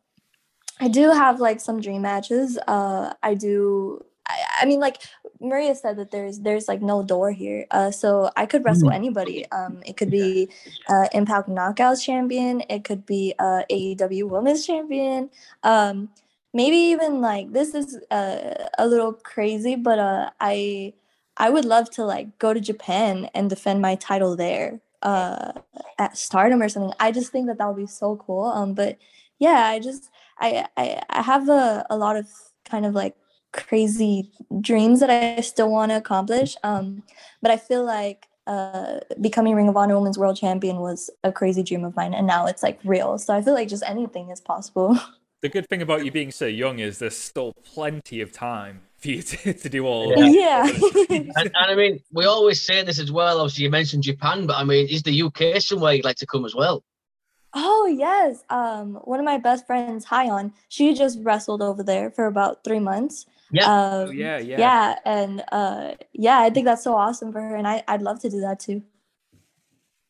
I 0.79 0.87
do 0.87 1.11
have 1.11 1.39
like 1.39 1.59
some 1.59 1.81
dream 1.81 2.01
matches. 2.01 2.57
Uh, 2.67 3.13
I 3.21 3.33
do. 3.33 4.03
I, 4.27 4.61
I, 4.61 4.65
mean, 4.65 4.79
like 4.79 4.97
Maria 5.41 5.75
said 5.75 5.97
that 5.97 6.11
there's 6.11 6.39
there's 6.39 6.67
like 6.67 6.81
no 6.81 7.03
door 7.03 7.31
here. 7.31 7.65
Uh, 7.71 7.91
so 7.91 8.29
I 8.37 8.45
could 8.45 8.63
wrestle 8.63 8.89
mm. 8.89 8.95
anybody. 8.95 9.49
Um, 9.51 9.81
it 9.85 9.97
could 9.97 10.11
be 10.11 10.49
uh, 10.87 11.07
Impact 11.13 11.49
Knockouts 11.49 12.03
champion. 12.03 12.63
It 12.69 12.83
could 12.83 13.05
be 13.05 13.33
uh, 13.39 13.63
AEW 13.69 14.29
Women's 14.29 14.65
champion. 14.65 15.29
Um, 15.63 16.09
maybe 16.53 16.77
even 16.77 17.21
like 17.21 17.51
this 17.51 17.73
is 17.73 17.97
uh, 18.11 18.69
a 18.77 18.87
little 18.87 19.13
crazy, 19.13 19.75
but 19.75 19.99
uh, 19.99 20.29
I 20.39 20.93
I 21.37 21.49
would 21.49 21.65
love 21.65 21.89
to 21.91 22.05
like 22.05 22.37
go 22.39 22.53
to 22.53 22.59
Japan 22.59 23.29
and 23.33 23.49
defend 23.49 23.81
my 23.81 23.95
title 23.95 24.35
there 24.35 24.79
uh, 25.01 25.53
at 25.97 26.17
Stardom 26.17 26.61
or 26.61 26.69
something. 26.69 26.93
I 26.99 27.11
just 27.11 27.31
think 27.31 27.47
that 27.47 27.57
that 27.57 27.67
would 27.67 27.77
be 27.77 27.87
so 27.87 28.17
cool. 28.17 28.45
Um, 28.45 28.73
but 28.73 28.97
yeah, 29.39 29.67
I 29.67 29.79
just 29.79 30.09
I, 30.39 30.65
I, 30.77 31.01
I 31.09 31.21
have 31.21 31.49
a, 31.49 31.85
a 31.89 31.97
lot 31.97 32.15
of 32.15 32.27
kind 32.65 32.85
of 32.85 32.93
like 32.93 33.15
crazy 33.51 34.31
dreams 34.61 34.99
that 34.99 35.09
I 35.09 35.41
still 35.41 35.71
want 35.71 35.91
to 35.91 35.97
accomplish. 35.97 36.55
Um, 36.63 37.03
but 37.41 37.51
I 37.51 37.57
feel 37.57 37.83
like 37.83 38.27
uh, 38.47 38.99
becoming 39.21 39.55
Ring 39.55 39.69
of 39.69 39.77
Honor 39.77 39.97
Women's 39.97 40.17
World 40.17 40.37
Champion 40.37 40.77
was 40.77 41.09
a 41.23 41.31
crazy 41.31 41.63
dream 41.63 41.83
of 41.83 41.95
mine, 41.95 42.13
and 42.13 42.25
now 42.25 42.47
it's 42.47 42.63
like 42.63 42.79
real. 42.83 43.17
So 43.17 43.33
I 43.33 43.41
feel 43.41 43.53
like 43.53 43.67
just 43.67 43.83
anything 43.85 44.29
is 44.29 44.41
possible. 44.41 44.99
The 45.41 45.47
good 45.47 45.69
thing 45.69 45.81
about 45.81 46.03
you 46.03 46.11
being 46.11 46.31
so 46.31 46.47
young 46.47 46.79
is 46.79 46.99
there's 46.99 47.15
still 47.15 47.53
plenty 47.63 48.19
of 48.19 48.33
time 48.33 48.81
for 48.97 49.07
you 49.07 49.21
to, 49.21 49.53
to 49.63 49.69
do 49.69 49.85
all 49.85 50.13
yeah. 50.17 50.65
Yeah. 50.65 50.69
and, 51.09 51.31
and, 51.33 51.51
I 51.55 51.75
mean, 51.75 52.01
we 52.11 52.25
always 52.25 52.61
say 52.61 52.83
this 52.83 52.99
as 52.99 53.09
well. 53.09 53.39
Obviously, 53.39 53.63
you 53.63 53.69
mentioned 53.69 54.03
Japan, 54.03 54.47
but 54.47 54.57
I 54.57 54.65
mean, 54.65 54.89
is 54.89 55.03
the 55.03 55.21
UK 55.21 55.61
somewhere 55.61 55.93
you'd 55.93 56.03
like 56.03 56.17
to 56.17 56.25
come 56.25 56.43
as 56.43 56.53
well? 56.53 56.83
Oh 57.53 57.85
yes. 57.87 58.43
Um, 58.49 58.95
one 59.03 59.19
of 59.19 59.25
my 59.25 59.37
best 59.37 59.65
friends, 59.65 60.05
Hyan, 60.05 60.53
she 60.67 60.93
just 60.93 61.19
wrestled 61.21 61.61
over 61.61 61.83
there 61.83 62.11
for 62.11 62.25
about 62.25 62.63
three 62.63 62.79
months. 62.79 63.25
Yeah. 63.51 63.65
Um, 63.65 64.09
oh, 64.09 64.11
yeah, 64.11 64.37
yeah. 64.37 64.59
Yeah, 64.59 64.99
and 65.05 65.43
uh, 65.51 65.91
yeah, 66.13 66.39
I 66.39 66.51
think 66.51 66.65
that's 66.65 66.83
so 66.83 66.95
awesome 66.95 67.31
for 67.31 67.41
her, 67.41 67.55
and 67.55 67.67
I 67.67 67.83
I'd 67.87 68.03
love 68.03 68.19
to 68.21 68.29
do 68.29 68.41
that 68.41 68.59
too. 68.59 68.83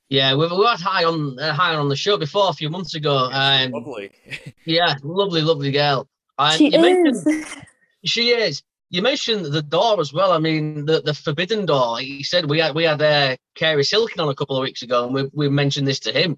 Yeah, 0.09 0.33
we, 0.33 0.47
we 0.47 0.65
had 0.65 0.79
Hyan 0.79 1.39
uh, 1.39 1.53
Hyan 1.53 1.87
the 1.87 1.95
show 1.95 2.17
before 2.17 2.49
a 2.49 2.53
few 2.53 2.69
months 2.69 2.95
ago. 2.95 3.29
Um, 3.31 3.71
lovely. 3.71 4.11
yeah, 4.65 4.95
lovely, 5.03 5.41
lovely 5.41 5.71
girl. 5.71 6.07
And 6.37 6.57
she 6.57 6.75
is. 6.75 7.27
She 8.05 8.29
is. 8.29 8.63
You 8.89 9.01
mentioned 9.01 9.45
the 9.47 9.61
door 9.61 9.99
as 9.99 10.13
well. 10.13 10.31
I 10.31 10.39
mean, 10.39 10.85
the, 10.85 11.01
the 11.01 11.13
forbidden 11.13 11.65
door. 11.65 11.99
He 11.99 12.23
said 12.23 12.49
we 12.49 12.59
had 12.59 12.73
we 12.73 12.85
had 12.85 13.01
uh, 13.01 13.35
Cary 13.55 13.83
Silkin 13.83 14.21
on 14.21 14.29
a 14.29 14.35
couple 14.35 14.55
of 14.55 14.61
weeks 14.61 14.81
ago, 14.81 15.03
and 15.03 15.13
we, 15.13 15.29
we 15.33 15.49
mentioned 15.49 15.85
this 15.85 15.99
to 16.01 16.13
him. 16.13 16.37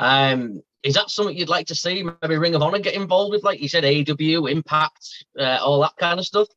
Um, 0.00 0.62
is 0.82 0.94
that 0.94 1.10
something 1.10 1.36
you'd 1.36 1.48
like 1.48 1.66
to 1.68 1.74
see? 1.74 2.02
Maybe 2.22 2.38
Ring 2.38 2.54
of 2.54 2.62
Honor 2.62 2.78
get 2.78 2.94
involved 2.94 3.32
with, 3.32 3.44
like 3.44 3.60
you 3.60 3.68
said, 3.68 3.84
AEW, 3.84 4.50
Impact, 4.50 5.26
uh, 5.38 5.58
all 5.62 5.80
that 5.80 5.96
kind 5.98 6.18
of 6.18 6.26
stuff. 6.26 6.48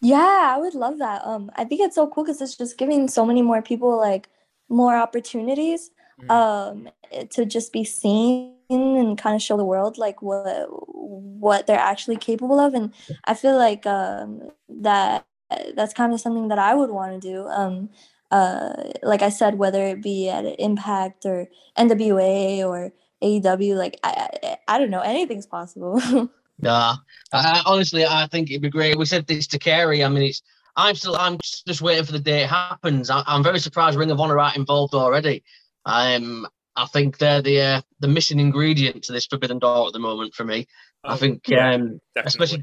Yeah, 0.00 0.52
I 0.54 0.58
would 0.58 0.74
love 0.74 0.98
that. 0.98 1.22
Um, 1.24 1.50
I 1.56 1.64
think 1.64 1.80
it's 1.80 1.94
so 1.94 2.08
cool 2.08 2.24
because 2.24 2.42
it's 2.42 2.56
just 2.56 2.76
giving 2.76 3.08
so 3.08 3.24
many 3.24 3.40
more 3.40 3.62
people 3.62 3.96
like 3.96 4.28
more 4.68 4.96
opportunities 4.96 5.90
mm. 6.20 6.30
um 6.30 6.88
to 7.30 7.44
just 7.44 7.72
be 7.72 7.84
seen 7.84 8.56
and 8.70 9.18
kind 9.18 9.36
of 9.36 9.42
show 9.42 9.56
the 9.56 9.64
world 9.64 9.98
like 9.98 10.22
what 10.22 10.66
what 10.88 11.66
they're 11.66 11.78
actually 11.78 12.16
capable 12.16 12.58
of 12.58 12.72
and 12.72 12.92
i 13.24 13.34
feel 13.34 13.56
like 13.56 13.84
um, 13.86 14.50
that 14.68 15.26
that's 15.74 15.92
kind 15.92 16.14
of 16.14 16.20
something 16.20 16.48
that 16.48 16.58
i 16.58 16.74
would 16.74 16.90
want 16.90 17.12
to 17.12 17.20
do 17.20 17.46
um, 17.48 17.90
uh, 18.32 18.72
like 19.02 19.22
i 19.22 19.28
said 19.28 19.56
whether 19.56 19.84
it 19.86 20.02
be 20.02 20.28
at 20.28 20.44
impact 20.58 21.24
or 21.24 21.46
nwa 21.78 22.64
or 22.64 22.92
aew 23.22 23.76
like 23.76 23.98
i 24.02 24.28
i, 24.42 24.56
I 24.66 24.78
don't 24.78 24.90
know 24.90 25.00
anything's 25.00 25.46
possible 25.46 26.00
Nah, 26.62 26.96
I, 27.32 27.60
honestly, 27.66 28.04
I 28.04 28.28
think 28.28 28.48
it'd 28.48 28.62
be 28.62 28.70
great. 28.70 28.96
We 28.96 29.04
said 29.04 29.26
this 29.26 29.48
to 29.48 29.58
Cary. 29.58 30.04
I 30.04 30.08
mean, 30.08 30.22
it's 30.22 30.42
I'm 30.76 30.94
still 30.94 31.16
I'm 31.16 31.38
just 31.66 31.82
waiting 31.82 32.04
for 32.04 32.12
the 32.12 32.20
day 32.20 32.44
it 32.44 32.48
happens. 32.48 33.10
I, 33.10 33.22
am 33.26 33.42
very 33.42 33.58
surprised 33.58 33.98
Ring 33.98 34.10
of 34.10 34.20
Honor 34.20 34.38
aren't 34.38 34.56
involved 34.56 34.94
already. 34.94 35.42
Um, 35.84 36.46
I 36.76 36.86
think 36.86 37.18
they're 37.18 37.42
the 37.42 37.60
uh, 37.60 37.80
the 38.00 38.08
missing 38.08 38.40
ingredient 38.40 39.02
to 39.04 39.12
this 39.12 39.26
Forbidden 39.26 39.58
Door 39.58 39.88
at 39.88 39.92
the 39.92 39.98
moment 39.98 40.34
for 40.34 40.44
me. 40.44 40.66
I 41.04 41.14
oh, 41.14 41.16
think, 41.16 41.48
yeah, 41.48 41.74
um, 41.74 42.00
especially 42.16 42.62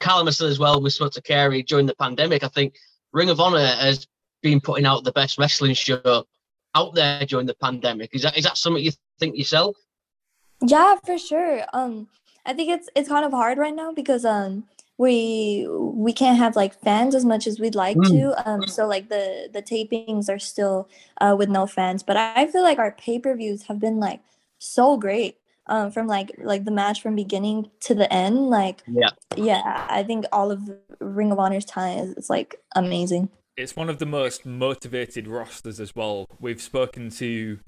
Callum 0.00 0.30
said 0.32 0.48
as 0.48 0.58
well. 0.58 0.82
We 0.82 0.90
spoke 0.90 1.12
to 1.12 1.22
Cary 1.22 1.62
during 1.62 1.86
the 1.86 1.94
pandemic. 1.94 2.42
I 2.42 2.48
think 2.48 2.74
Ring 3.12 3.30
of 3.30 3.38
Honor 3.38 3.64
has 3.64 4.08
been 4.44 4.60
putting 4.60 4.86
out 4.86 5.02
the 5.02 5.12
best 5.12 5.38
wrestling 5.38 5.74
show 5.74 6.26
out 6.74 6.94
there 6.94 7.24
during 7.26 7.46
the 7.46 7.54
pandemic. 7.54 8.10
Is 8.14 8.22
that 8.22 8.38
is 8.38 8.44
that 8.44 8.56
something 8.56 8.84
you 8.84 8.92
think 9.18 9.36
yourself? 9.36 9.76
Yeah, 10.62 10.96
for 11.04 11.18
sure. 11.18 11.64
Um, 11.72 12.06
I 12.46 12.52
think 12.52 12.70
it's 12.70 12.88
it's 12.94 13.08
kind 13.08 13.24
of 13.24 13.32
hard 13.32 13.58
right 13.58 13.74
now 13.74 13.92
because 13.92 14.24
um 14.24 14.64
we 14.96 15.66
we 15.68 16.12
can't 16.12 16.38
have 16.38 16.54
like 16.54 16.78
fans 16.80 17.14
as 17.14 17.24
much 17.24 17.46
as 17.46 17.58
we'd 17.58 17.74
like 17.74 17.96
mm. 17.96 18.08
to 18.08 18.48
um 18.48 18.62
so 18.68 18.86
like 18.86 19.08
the 19.08 19.48
the 19.52 19.62
tapings 19.62 20.28
are 20.28 20.38
still 20.38 20.88
uh 21.20 21.34
with 21.36 21.48
no 21.48 21.66
fans 21.66 22.04
but 22.04 22.16
i 22.16 22.46
feel 22.46 22.62
like 22.62 22.78
our 22.78 22.92
pay-per-views 22.92 23.64
have 23.64 23.80
been 23.80 23.98
like 23.98 24.20
so 24.60 24.96
great 24.96 25.36
um 25.66 25.90
from 25.90 26.06
like 26.06 26.30
like 26.38 26.64
the 26.64 26.70
match 26.70 27.02
from 27.02 27.16
beginning 27.16 27.68
to 27.80 27.92
the 27.92 28.12
end 28.12 28.50
like 28.50 28.84
yeah 28.86 29.08
yeah 29.36 29.84
i 29.90 30.04
think 30.04 30.26
all 30.30 30.52
of 30.52 30.60
ring 31.00 31.32
of 31.32 31.40
honor's 31.40 31.64
time 31.64 31.98
is, 31.98 32.10
is 32.14 32.30
like 32.30 32.54
amazing 32.76 33.28
it's 33.56 33.76
one 33.76 33.88
of 33.88 33.98
the 33.98 34.06
most 34.06 34.44
motivated 34.44 35.28
rosters 35.28 35.78
as 35.78 35.94
well 35.94 36.26
we've 36.40 36.60
spoken 36.60 37.10
to 37.10 37.58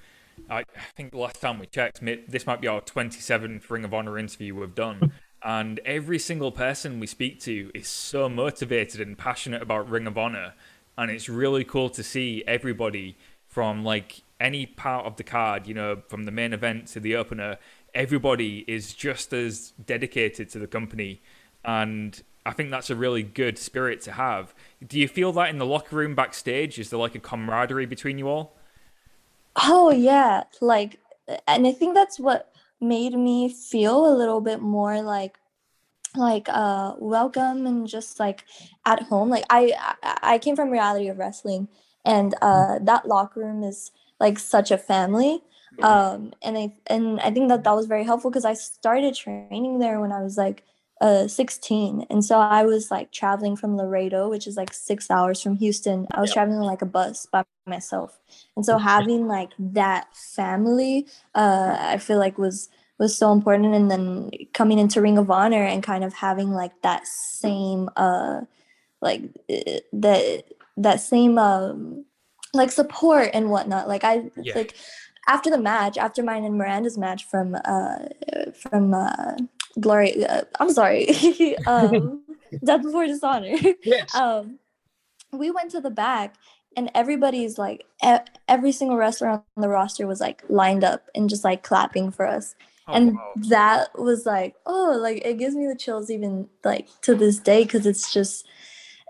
I, 0.50 0.64
think 0.94 1.14
last 1.14 1.40
time 1.40 1.58
we 1.58 1.66
checked, 1.66 2.00
this 2.02 2.46
might 2.46 2.60
be 2.60 2.68
our 2.68 2.80
27th 2.80 3.68
Ring 3.70 3.84
of 3.84 3.94
Honor 3.94 4.18
interview 4.18 4.54
we've 4.54 4.74
done. 4.74 5.12
and 5.42 5.80
every 5.84 6.18
single 6.18 6.52
person 6.52 7.00
we 7.00 7.06
speak 7.06 7.40
to 7.40 7.70
is 7.74 7.88
so 7.88 8.28
motivated 8.28 9.00
and 9.00 9.16
passionate 9.16 9.62
about 9.62 9.88
Ring 9.88 10.06
of 10.06 10.18
Honor. 10.18 10.54
And 10.98 11.10
it's 11.10 11.28
really 11.28 11.64
cool 11.64 11.88
to 11.90 12.02
see 12.02 12.44
everybody 12.46 13.16
from 13.48 13.84
like 13.84 14.22
any 14.40 14.66
part 14.66 15.06
of 15.06 15.16
the 15.16 15.24
card, 15.24 15.66
you 15.66 15.74
know, 15.74 16.02
from 16.08 16.24
the 16.24 16.32
main 16.32 16.52
event 16.52 16.88
to 16.88 17.00
the 17.00 17.16
opener, 17.16 17.58
everybody 17.94 18.64
is 18.68 18.92
just 18.92 19.32
as 19.32 19.72
dedicated 19.84 20.50
to 20.50 20.58
the 20.58 20.66
company. 20.66 21.22
And 21.64 22.22
I 22.46 22.52
think 22.52 22.70
that's 22.70 22.90
a 22.90 22.94
really 22.94 23.24
good 23.24 23.58
spirit 23.58 24.00
to 24.02 24.12
have. 24.12 24.54
Do 24.86 25.00
you 25.00 25.08
feel 25.08 25.32
that 25.32 25.50
in 25.50 25.58
the 25.58 25.66
locker 25.66 25.96
room 25.96 26.14
backstage? 26.14 26.78
Is 26.78 26.90
there 26.90 26.98
like 26.98 27.16
a 27.16 27.18
camaraderie 27.18 27.86
between 27.86 28.18
you 28.18 28.28
all? 28.28 28.56
Oh 29.56 29.90
yeah, 29.90 30.44
like 30.60 31.00
and 31.48 31.66
I 31.66 31.72
think 31.72 31.94
that's 31.94 32.20
what 32.20 32.52
made 32.80 33.14
me 33.14 33.48
feel 33.48 34.06
a 34.06 34.14
little 34.14 34.40
bit 34.40 34.60
more 34.60 35.02
like 35.02 35.38
like 36.14 36.48
uh 36.48 36.94
welcome 36.98 37.66
and 37.66 37.88
just 37.88 38.20
like 38.20 38.44
at 38.84 39.02
home. 39.02 39.28
Like 39.28 39.44
I 39.50 39.94
I 40.22 40.38
came 40.38 40.54
from 40.54 40.70
reality 40.70 41.08
of 41.08 41.18
wrestling 41.18 41.66
and 42.04 42.32
uh 42.42 42.78
that 42.80 43.08
locker 43.08 43.40
room 43.40 43.64
is 43.64 43.90
like 44.20 44.38
such 44.38 44.70
a 44.70 44.78
family. 44.78 45.42
Um 45.82 46.32
and 46.42 46.56
I 46.56 46.74
and 46.86 47.20
I 47.20 47.32
think 47.32 47.48
that 47.48 47.64
that 47.64 47.74
was 47.74 47.86
very 47.86 48.04
helpful 48.04 48.30
because 48.30 48.44
I 48.44 48.54
started 48.54 49.16
training 49.16 49.80
there 49.80 50.00
when 50.00 50.12
I 50.12 50.22
was 50.22 50.38
like 50.38 50.62
uh 51.00 51.28
16 51.28 52.06
and 52.08 52.24
so 52.24 52.38
i 52.38 52.64
was 52.64 52.90
like 52.90 53.12
traveling 53.12 53.54
from 53.54 53.76
laredo 53.76 54.30
which 54.30 54.46
is 54.46 54.56
like 54.56 54.72
six 54.72 55.10
hours 55.10 55.42
from 55.42 55.56
houston. 55.56 56.06
I 56.10 56.20
was 56.22 56.32
traveling 56.32 56.60
like 56.60 56.80
a 56.80 56.86
bus 56.86 57.26
by 57.26 57.44
myself. 57.66 58.18
And 58.56 58.64
so 58.64 58.78
having 58.78 59.26
like 59.26 59.50
that 59.58 60.08
family 60.16 61.06
uh 61.34 61.76
i 61.78 61.98
feel 61.98 62.18
like 62.18 62.38
was 62.38 62.70
was 62.98 63.16
so 63.16 63.32
important. 63.32 63.74
And 63.74 63.90
then 63.90 64.30
coming 64.52 64.78
into 64.78 65.00
ring 65.00 65.18
of 65.18 65.30
honor 65.30 65.62
and 65.62 65.82
kind 65.82 66.04
of 66.04 66.14
having 66.14 66.50
like 66.50 66.72
that 66.82 67.06
same 67.06 67.90
uh 67.96 68.42
like 69.00 69.22
uh, 69.50 69.80
that 69.92 70.44
that 70.76 71.00
same 71.00 71.38
um 71.38 72.04
like 72.54 72.70
support 72.70 73.30
and 73.34 73.50
whatnot. 73.50 73.88
Like 73.88 74.04
i 74.04 74.30
yeah. 74.36 74.54
like 74.54 74.74
after 75.28 75.50
the 75.50 75.58
match 75.58 75.98
after 75.98 76.22
mine 76.22 76.44
and 76.44 76.56
miranda's 76.56 76.96
match 76.96 77.24
from 77.28 77.56
uh 77.64 77.98
from 78.54 78.94
uh 78.94 79.36
glory 79.80 80.24
uh, 80.24 80.42
i'm 80.60 80.70
sorry 80.70 81.08
um 81.66 82.22
death 82.64 82.82
before 82.82 83.06
dishonor 83.06 83.56
yes. 83.82 84.14
um 84.14 84.58
we 85.32 85.50
went 85.50 85.70
to 85.70 85.80
the 85.80 85.90
back 85.90 86.36
and 86.76 86.90
everybody's 86.94 87.58
like 87.58 87.84
e- 88.04 88.16
every 88.48 88.72
single 88.72 88.96
wrestler 88.96 89.28
on 89.28 89.42
the 89.56 89.68
roster 89.68 90.06
was 90.06 90.20
like 90.20 90.42
lined 90.48 90.84
up 90.84 91.06
and 91.14 91.28
just 91.28 91.44
like 91.44 91.62
clapping 91.62 92.10
for 92.10 92.26
us 92.26 92.54
oh, 92.88 92.92
and 92.92 93.14
wow. 93.14 93.32
that 93.36 93.98
was 93.98 94.24
like 94.24 94.54
oh 94.66 94.98
like 95.00 95.24
it 95.24 95.38
gives 95.38 95.54
me 95.54 95.66
the 95.66 95.76
chills 95.76 96.10
even 96.10 96.48
like 96.64 96.88
to 97.02 97.14
this 97.14 97.38
day 97.38 97.64
because 97.64 97.86
it's 97.86 98.12
just 98.12 98.46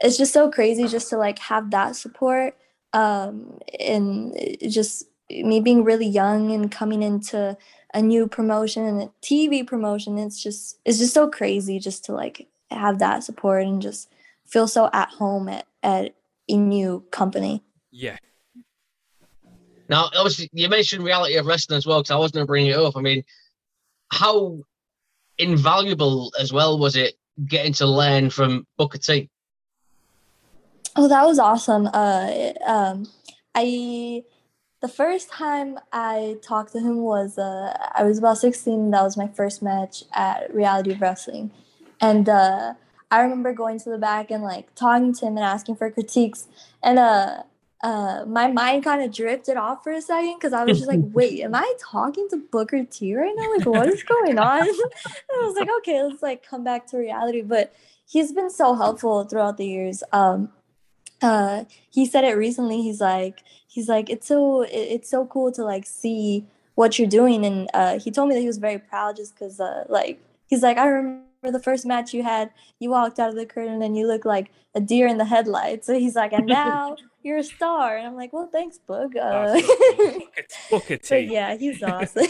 it's 0.00 0.16
just 0.16 0.32
so 0.32 0.50
crazy 0.50 0.88
just 0.88 1.08
to 1.10 1.16
like 1.16 1.38
have 1.38 1.70
that 1.70 1.94
support 1.94 2.56
um 2.92 3.58
and 3.78 4.34
just 4.68 5.04
me 5.28 5.60
being 5.60 5.84
really 5.84 6.06
young 6.06 6.52
and 6.52 6.70
coming 6.70 7.02
into 7.02 7.56
a 7.96 8.02
new 8.02 8.28
promotion 8.28 8.84
and 8.84 9.02
a 9.02 9.10
TV 9.22 9.66
promotion. 9.66 10.18
It's 10.18 10.40
just 10.40 10.78
it's 10.84 10.98
just 10.98 11.14
so 11.14 11.28
crazy 11.28 11.78
just 11.78 12.04
to 12.04 12.12
like 12.12 12.46
have 12.70 12.98
that 12.98 13.24
support 13.24 13.64
and 13.64 13.80
just 13.80 14.12
feel 14.44 14.68
so 14.68 14.90
at 14.92 15.08
home 15.08 15.48
at, 15.48 15.66
at 15.82 16.14
a 16.48 16.56
new 16.56 17.02
company. 17.10 17.64
Yeah. 17.90 18.18
Now, 19.88 20.10
obviously, 20.14 20.50
you 20.52 20.68
mentioned 20.68 21.04
reality 21.04 21.36
of 21.36 21.46
wrestling 21.46 21.78
as 21.78 21.86
well, 21.86 22.00
because 22.00 22.10
I 22.10 22.16
was 22.16 22.32
going 22.32 22.44
to 22.44 22.46
bring 22.46 22.66
it 22.66 22.76
up. 22.76 22.96
I 22.96 23.00
mean, 23.00 23.24
how 24.12 24.60
invaluable 25.38 26.32
as 26.38 26.52
well 26.52 26.78
was 26.78 26.96
it 26.96 27.14
getting 27.46 27.72
to 27.74 27.86
learn 27.86 28.28
from 28.28 28.66
Booker 28.76 28.98
T? 28.98 29.30
Oh, 30.96 31.08
that 31.08 31.24
was 31.24 31.38
awesome. 31.38 31.88
Uh, 31.92 32.52
um, 32.66 33.06
I 33.54 34.22
the 34.80 34.88
first 34.88 35.30
time 35.30 35.78
I 35.92 36.36
talked 36.42 36.72
to 36.72 36.80
him 36.80 36.98
was 36.98 37.38
uh, 37.38 37.76
I 37.94 38.04
was 38.04 38.18
about 38.18 38.38
16. 38.38 38.90
That 38.90 39.02
was 39.02 39.16
my 39.16 39.28
first 39.28 39.62
match 39.62 40.04
at 40.12 40.52
Reality 40.54 40.92
of 40.92 41.00
Wrestling. 41.00 41.50
And 42.00 42.28
uh, 42.28 42.74
I 43.10 43.20
remember 43.20 43.52
going 43.52 43.78
to 43.80 43.90
the 43.90 43.98
back 43.98 44.30
and 44.30 44.42
like 44.42 44.74
talking 44.74 45.14
to 45.14 45.26
him 45.26 45.36
and 45.36 45.44
asking 45.44 45.76
for 45.76 45.90
critiques. 45.90 46.46
And 46.82 46.98
uh, 46.98 47.42
uh, 47.82 48.24
my 48.26 48.50
mind 48.50 48.84
kind 48.84 49.02
of 49.02 49.12
drifted 49.12 49.56
off 49.56 49.82
for 49.82 49.92
a 49.92 50.02
second 50.02 50.36
because 50.38 50.52
I 50.52 50.64
was 50.64 50.78
just 50.78 50.88
like, 50.88 51.00
wait, 51.12 51.40
am 51.40 51.54
I 51.54 51.74
talking 51.80 52.28
to 52.30 52.36
Booker 52.36 52.84
T 52.84 53.16
right 53.16 53.32
now? 53.34 53.56
Like, 53.56 53.66
what 53.66 53.88
is 53.88 54.02
going 54.02 54.38
on? 54.38 54.60
I 54.62 55.42
was 55.42 55.56
like, 55.56 55.68
okay, 55.78 56.02
let's 56.02 56.22
like 56.22 56.46
come 56.46 56.64
back 56.64 56.86
to 56.88 56.98
reality. 56.98 57.40
But 57.40 57.74
he's 58.06 58.32
been 58.32 58.50
so 58.50 58.74
helpful 58.74 59.24
throughout 59.24 59.56
the 59.56 59.66
years. 59.66 60.02
Um, 60.12 60.50
uh, 61.22 61.64
he 61.90 62.06
said 62.06 62.24
it 62.24 62.36
recently. 62.36 62.82
He's 62.82 63.00
like, 63.00 63.42
he's 63.76 63.88
like 63.88 64.08
it's 64.08 64.26
so 64.26 64.62
it, 64.62 64.70
it's 64.72 65.08
so 65.10 65.26
cool 65.26 65.52
to 65.52 65.62
like 65.62 65.86
see 65.86 66.46
what 66.74 66.98
you're 66.98 67.08
doing 67.08 67.44
and 67.44 67.68
uh, 67.74 67.98
he 67.98 68.10
told 68.10 68.28
me 68.28 68.34
that 68.34 68.40
he 68.40 68.46
was 68.46 68.58
very 68.58 68.78
proud 68.78 69.16
just 69.16 69.34
because 69.34 69.60
uh, 69.60 69.84
like 69.88 70.18
he's 70.46 70.62
like 70.62 70.78
i 70.78 70.86
remember 70.86 71.22
the 71.42 71.60
first 71.62 71.84
match 71.86 72.14
you 72.14 72.22
had 72.22 72.50
you 72.80 72.90
walked 72.90 73.18
out 73.20 73.28
of 73.28 73.36
the 73.36 73.46
curtain 73.46 73.82
and 73.82 73.96
you 73.96 74.06
look 74.06 74.24
like 74.24 74.50
a 74.74 74.80
deer 74.80 75.06
in 75.06 75.16
the 75.16 75.24
headlights. 75.24 75.86
So 75.86 75.98
he's 75.98 76.16
like 76.16 76.32
and 76.32 76.46
now 76.46 76.96
you're 77.22 77.38
a 77.38 77.44
star. 77.44 77.96
And 77.96 78.06
i'm 78.06 78.16
like 78.16 78.32
well 78.32 78.48
thanks 78.50 78.78
book 78.78 79.12
uh, 79.14 79.60
but 80.70 81.26
yeah 81.26 81.56
he's 81.56 81.82
awesome. 81.82 82.26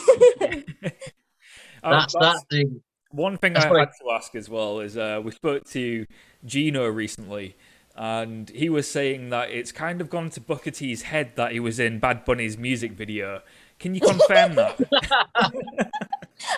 Um, 1.82 1.92
that's 1.92 2.14
that 2.14 2.42
thing 2.50 2.82
one 3.10 3.38
thing 3.38 3.54
That's 3.54 3.66
I 3.66 3.78
had 3.78 3.90
to 4.02 4.10
ask 4.12 4.34
as 4.34 4.48
well 4.48 4.80
is 4.80 4.96
uh, 4.96 5.20
we 5.24 5.30
spoke 5.30 5.64
to 5.70 6.06
Gino 6.44 6.86
recently, 6.86 7.56
and 7.96 8.50
he 8.50 8.68
was 8.68 8.90
saying 8.90 9.30
that 9.30 9.50
it's 9.50 9.72
kind 9.72 10.00
of 10.00 10.10
gone 10.10 10.30
to 10.30 10.40
Booker 10.40 10.70
T's 10.70 11.02
head 11.02 11.32
that 11.36 11.52
he 11.52 11.60
was 11.60 11.80
in 11.80 11.98
Bad 11.98 12.24
Bunny's 12.24 12.58
music 12.58 12.92
video. 12.92 13.42
Can 13.78 13.94
you 13.94 14.00
confirm 14.00 14.54
that? 14.54 14.78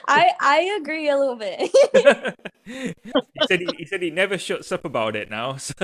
I 0.09 0.31
I 0.41 0.79
agree 0.81 1.09
a 1.09 1.17
little 1.17 1.37
bit. 1.37 1.71
he 2.65 2.95
said 3.47 3.61
he, 3.61 3.69
he, 3.79 3.85
said 3.85 4.03
he 4.03 4.11
never 4.11 4.37
shuts 4.37 4.71
up 4.73 4.85
about 4.85 5.17
it 5.17 5.31
now. 5.31 5.57
So. 5.57 5.75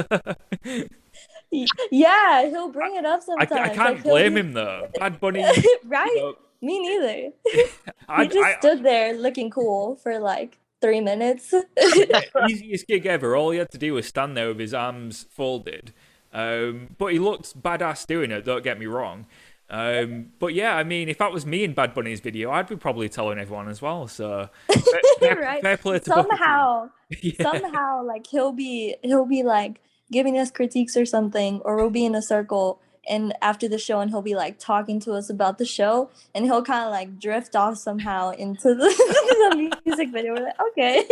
yeah, 1.91 2.49
he'll 2.49 2.71
bring 2.71 2.97
it 2.97 3.05
up 3.05 3.23
sometimes. 3.23 3.53
I, 3.53 3.65
I 3.65 3.69
can't 3.69 3.95
like, 3.97 4.03
blame 4.03 4.37
him 4.37 4.53
though. 4.53 4.89
Bad 4.99 5.21
Bunny, 5.21 5.45
right? 5.85 6.11
You 6.15 6.21
know, 6.21 6.35
Me 6.63 6.81
neither. 6.81 7.31
he 7.53 8.29
just 8.29 8.37
I, 8.37 8.59
stood 8.59 8.83
there 8.83 9.15
looking 9.15 9.51
cool 9.51 9.97
for 9.97 10.19
like 10.19 10.59
three 10.85 11.01
minutes. 11.01 11.55
Easiest 12.49 12.87
gig 12.87 13.07
ever. 13.07 13.35
All 13.35 13.51
he 13.51 13.59
had 13.59 13.71
to 13.71 13.79
do 13.79 13.95
was 13.95 14.07
stand 14.07 14.37
there 14.37 14.49
with 14.49 14.59
his 14.59 14.75
arms 14.75 15.27
folded. 15.31 15.95
Um, 16.33 16.95
but 16.99 17.13
he 17.13 17.19
looked 17.19 17.63
badass 17.63 18.07
doing 18.07 18.31
it. 18.31 18.45
Don't 18.45 18.63
get 18.63 18.79
me 18.79 18.87
wrong. 18.87 19.27
Um, 19.71 20.33
but 20.39 20.53
yeah, 20.53 20.77
I 20.77 20.85
mean, 20.85 21.09
if 21.09 21.17
that 21.19 21.33
was 21.33 21.47
me 21.47 21.65
in 21.65 21.73
Bad 21.73 21.95
Bunny's 21.95 22.21
video, 22.21 22.51
I'd 22.51 22.69
be 22.69 22.77
probably 22.77 23.09
telling 23.09 23.39
everyone 23.39 23.69
as 23.69 23.81
well. 23.81 24.07
So 24.09 24.51
fair, 25.21 25.37
right. 25.37 25.63
fair 25.63 25.77
play 25.79 26.01
to 26.01 26.05
somehow, 26.05 26.91
Yeah. 27.23 27.51
somehow, 27.51 28.05
like 28.05 28.27
he'll 28.27 28.53
be 28.53 28.97
he'll 29.03 29.25
be 29.25 29.43
like 29.43 29.81
giving 30.13 30.39
us 30.39 30.51
critiques 30.51 30.97
or 30.99 31.07
something, 31.07 31.61
or 31.65 31.77
we'll 31.77 31.89
be 31.91 32.05
in 32.05 32.15
a 32.15 32.23
circle 32.23 32.81
and 33.09 33.35
after 33.43 33.69
the 33.69 33.79
show, 33.79 34.01
and 34.01 34.11
he'll 34.11 34.23
be 34.23 34.35
like 34.35 34.59
talking 34.59 35.01
to 35.01 35.13
us 35.13 35.31
about 35.31 35.59
the 35.59 35.65
show, 35.65 36.11
and 36.35 36.45
he'll 36.45 36.63
kind 36.63 36.85
of 36.85 36.91
like 36.91 37.19
drift 37.19 37.57
off 37.57 37.77
somehow 37.79 38.31
into 38.31 38.75
the, 38.75 38.85
the 38.87 39.79
music 39.85 40.11
video. 40.11 40.35
We're 40.35 40.45
like, 40.45 40.61
okay. 40.71 41.09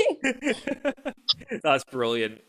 That's 1.62 1.84
brilliant. 1.84 2.40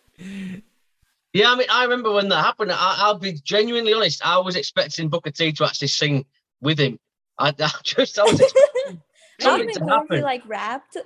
Yeah, 1.34 1.52
I 1.52 1.56
mean, 1.56 1.68
I 1.72 1.84
remember 1.84 2.12
when 2.12 2.30
that 2.30 2.44
happened. 2.44 2.72
I, 2.72 2.96
I'll 3.00 3.18
be 3.18 3.34
genuinely 3.34 3.94
honest. 3.94 4.26
I 4.26 4.38
was 4.38 4.56
expecting 4.56 5.10
Booker 5.10 5.32
T 5.32 5.52
to 5.54 5.66
actually 5.66 5.88
sing 5.88 6.26
with 6.62 6.80
him. 6.80 7.00
I, 7.40 7.50
I 7.60 7.72
just, 7.84 8.20
I 8.20 8.24
was 8.24 8.40
expecting 8.40 9.02
That 9.40 9.58
would 9.58 9.68
be 9.68 9.74
to 9.74 9.80
cool 9.80 10.06
he 10.10 10.22
like 10.22 10.44
rapped. 10.48 10.98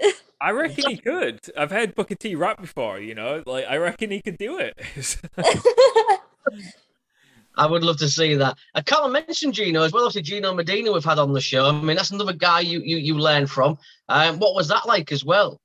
I 0.42 0.52
reckon 0.52 0.90
he 0.90 0.98
could. 0.98 1.40
I've 1.58 1.72
heard 1.72 1.96
Booker 1.96 2.16
T 2.16 2.36
rap 2.36 2.60
before, 2.62 3.00
you 3.00 3.16
know. 3.16 3.42
Like 3.46 3.66
I 3.68 3.78
reckon 3.78 4.12
he 4.12 4.22
could 4.22 4.38
do 4.38 4.60
it. 4.60 4.78
I 7.58 7.66
would 7.66 7.84
love 7.84 7.98
to 7.98 8.10
see 8.10 8.36
that. 8.36 8.58
I 8.76 8.82
can't 8.82 9.12
mention 9.12 9.52
Gino 9.52 9.84
as 9.84 9.92
well. 9.92 10.06
Obviously, 10.06 10.22
Gino 10.22 10.54
Medina 10.54 10.92
we've 10.92 11.04
had 11.04 11.20
on 11.20 11.34
the 11.34 11.42
show. 11.42 11.68
I 11.68 11.72
mean, 11.72 11.98
that's 11.98 12.12
another 12.12 12.34
guy 12.34 12.62
you 12.62 12.82
you 12.82 12.98
you 12.98 13.18
learn 13.18 13.48
from. 13.48 13.78
Um, 14.10 14.40
what 14.40 14.56
was 14.56 14.68
that 14.70 14.86
like 14.86 15.12
as 15.12 15.26
well? 15.26 15.60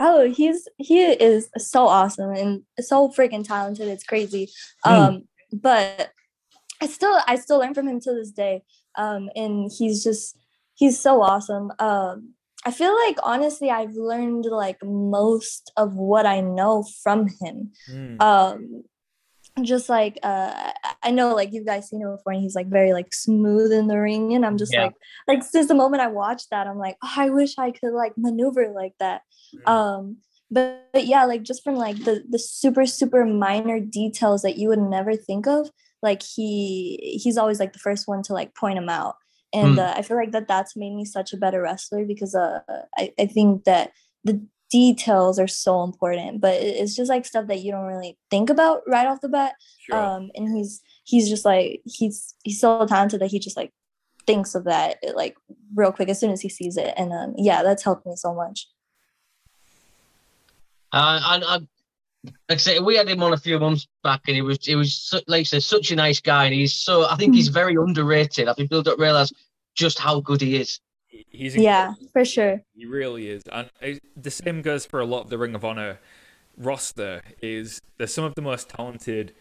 oh, 0.00 0.30
he's 0.30 0.66
he 0.78 1.02
is 1.02 1.50
so 1.58 1.86
awesome 1.86 2.30
and 2.30 2.62
so 2.80 3.08
freaking 3.10 3.46
talented. 3.46 3.86
It's 3.86 4.02
crazy. 4.02 4.50
Mm. 4.84 4.90
Um, 4.90 5.28
but 5.52 6.10
I 6.80 6.86
still 6.86 7.20
I 7.28 7.36
still 7.36 7.58
learn 7.58 7.74
from 7.74 7.86
him 7.86 8.00
to 8.00 8.14
this 8.14 8.32
day. 8.32 8.62
Um, 8.96 9.28
and 9.36 9.70
he's 9.70 10.02
just 10.02 10.36
he's 10.74 10.98
so 10.98 11.22
awesome. 11.22 11.70
Um, 11.78 12.34
I 12.64 12.72
feel 12.72 12.94
like 13.06 13.18
honestly 13.22 13.70
I've 13.70 13.94
learned 13.94 14.46
like 14.46 14.78
most 14.82 15.70
of 15.76 15.94
what 15.94 16.26
I 16.26 16.40
know 16.40 16.84
from 17.02 17.28
him. 17.40 17.72
Hmm. 17.86 18.20
Um, 18.20 18.84
just 19.62 19.88
like 19.88 20.18
uh 20.22 20.72
I 21.02 21.10
know 21.10 21.34
like 21.34 21.52
you 21.52 21.64
guys 21.64 21.88
seen 21.88 22.00
him 22.00 22.10
before 22.16 22.32
and 22.32 22.42
he's 22.42 22.54
like 22.54 22.68
very 22.68 22.92
like 22.92 23.12
smooth 23.12 23.72
in 23.72 23.88
the 23.88 23.98
ring 23.98 24.34
and 24.34 24.46
I'm 24.46 24.56
just 24.56 24.72
Yeah. 24.72 24.84
like 24.84 24.94
like 25.28 25.42
since 25.42 25.68
the 25.68 25.74
moment 25.74 26.02
I 26.02 26.06
watched 26.06 26.48
that 26.50 26.66
I'm 26.66 26.78
like 26.78 26.96
oh, 27.02 27.12
I 27.16 27.30
wish 27.30 27.58
I 27.58 27.70
could 27.70 27.92
like 27.92 28.14
maneuver 28.16 28.70
like 28.74 28.94
that 29.00 29.22
Mm. 29.66 29.70
um 29.72 30.16
but, 30.50 30.84
but 30.92 31.06
yeah 31.06 31.24
like 31.24 31.42
just 31.42 31.64
from 31.64 31.74
like 31.74 31.96
the 32.04 32.22
the 32.28 32.38
super 32.38 32.86
super 32.86 33.24
minor 33.24 33.80
details 33.80 34.42
that 34.42 34.56
you 34.58 34.68
would 34.68 34.78
never 34.80 35.16
think 35.16 35.46
of 35.48 35.70
like 36.02 36.22
he 36.22 37.18
he's 37.22 37.36
always 37.36 37.58
like 37.58 37.72
the 37.72 37.78
first 37.80 38.06
one 38.08 38.22
to 38.24 38.32
like 38.32 38.54
point 38.54 38.76
them 38.76 38.88
out 38.88 39.16
and 39.52 39.76
Mm. 39.76 39.78
uh, 39.80 39.94
i 39.96 40.02
feel 40.02 40.16
like 40.16 40.30
that 40.32 40.46
that's 40.46 40.76
made 40.76 40.94
me 40.94 41.04
such 41.04 41.32
a 41.32 41.36
better 41.36 41.60
wrestler 41.62 42.04
because 42.04 42.34
uh 42.36 42.60
i, 42.96 43.12
I 43.18 43.26
think 43.26 43.64
that 43.64 43.90
the 44.22 44.40
details 44.70 45.38
are 45.38 45.48
so 45.48 45.82
important 45.82 46.40
but 46.40 46.54
it's 46.54 46.94
just 46.94 47.08
like 47.08 47.26
stuff 47.26 47.46
that 47.48 47.60
you 47.60 47.72
don't 47.72 47.86
really 47.86 48.16
think 48.30 48.48
about 48.50 48.82
right 48.86 49.06
off 49.06 49.20
the 49.20 49.28
bat 49.28 49.54
Sure. 49.80 49.96
um 49.96 50.30
and 50.34 50.56
he's 50.56 50.80
he's 51.04 51.28
just 51.28 51.44
like 51.44 51.80
he's 51.84 52.34
he's 52.44 52.60
so 52.60 52.86
talented 52.86 53.20
that 53.20 53.30
he 53.30 53.38
just 53.38 53.56
like 53.56 53.72
thinks 54.26 54.54
of 54.54 54.64
that 54.64 54.98
like 55.14 55.34
real 55.74 55.90
quick 55.92 56.08
as 56.08 56.20
soon 56.20 56.30
as 56.30 56.40
he 56.40 56.48
sees 56.48 56.76
it 56.76 56.94
and 56.96 57.12
um 57.12 57.34
yeah 57.36 57.62
that's 57.62 57.82
helped 57.82 58.06
me 58.06 58.14
so 58.16 58.32
much 58.34 58.68
Uh, 60.92 61.20
and 61.24 61.44
I, 61.44 61.54
like 62.24 62.32
I 62.50 62.56
say, 62.56 62.78
we 62.80 62.96
had 62.96 63.08
him 63.08 63.22
on 63.22 63.32
a 63.32 63.36
few 63.36 63.58
months 63.58 63.86
back, 64.02 64.22
and 64.26 64.34
he 64.34 64.42
was 64.42 64.64
he 64.64 64.74
was 64.74 65.14
like 65.26 65.40
I 65.40 65.42
said, 65.44 65.62
such 65.62 65.90
a 65.90 65.96
nice 65.96 66.20
guy, 66.20 66.44
and 66.46 66.54
he's 66.54 66.74
so 66.74 67.06
I 67.08 67.16
think 67.16 67.34
he's 67.34 67.48
very 67.48 67.74
underrated. 67.76 68.48
I 68.48 68.54
think 68.54 68.70
people 68.70 68.82
don't 68.82 68.98
realize 68.98 69.32
just 69.74 69.98
how 69.98 70.20
good 70.20 70.40
he 70.40 70.56
is. 70.56 70.80
He's 71.30 71.56
yeah 71.56 71.94
for 72.12 72.24
sure 72.24 72.62
He 72.76 72.86
really 72.86 73.28
is, 73.28 73.42
and 73.52 73.68
the 74.16 74.30
same 74.30 74.62
goes 74.62 74.86
for 74.86 75.00
a 75.00 75.04
lot 75.04 75.22
of 75.22 75.30
the 75.30 75.38
Ring 75.38 75.54
of 75.54 75.64
Honor 75.64 75.98
roster. 76.56 77.22
Is 77.42 77.80
there's 77.98 78.14
some 78.14 78.24
of 78.24 78.34
the 78.34 78.42
most 78.42 78.68
talented 78.68 79.32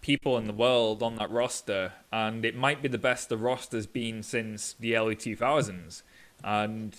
people 0.00 0.38
in 0.38 0.46
the 0.46 0.52
world 0.52 1.02
on 1.02 1.16
that 1.16 1.30
roster, 1.30 1.92
and 2.12 2.44
it 2.44 2.56
might 2.56 2.80
be 2.80 2.88
the 2.88 2.98
best 2.98 3.28
the 3.28 3.36
roster's 3.36 3.86
been 3.86 4.22
since 4.22 4.74
the 4.78 4.96
early 4.96 5.16
2000s. 5.16 6.02
And 6.44 6.96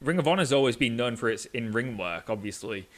Ring 0.00 0.18
of 0.18 0.28
Honor's 0.28 0.52
always 0.52 0.76
been 0.76 0.96
known 0.96 1.16
for 1.16 1.30
its 1.30 1.46
in-ring 1.46 1.96
work, 1.96 2.28
obviously. 2.28 2.88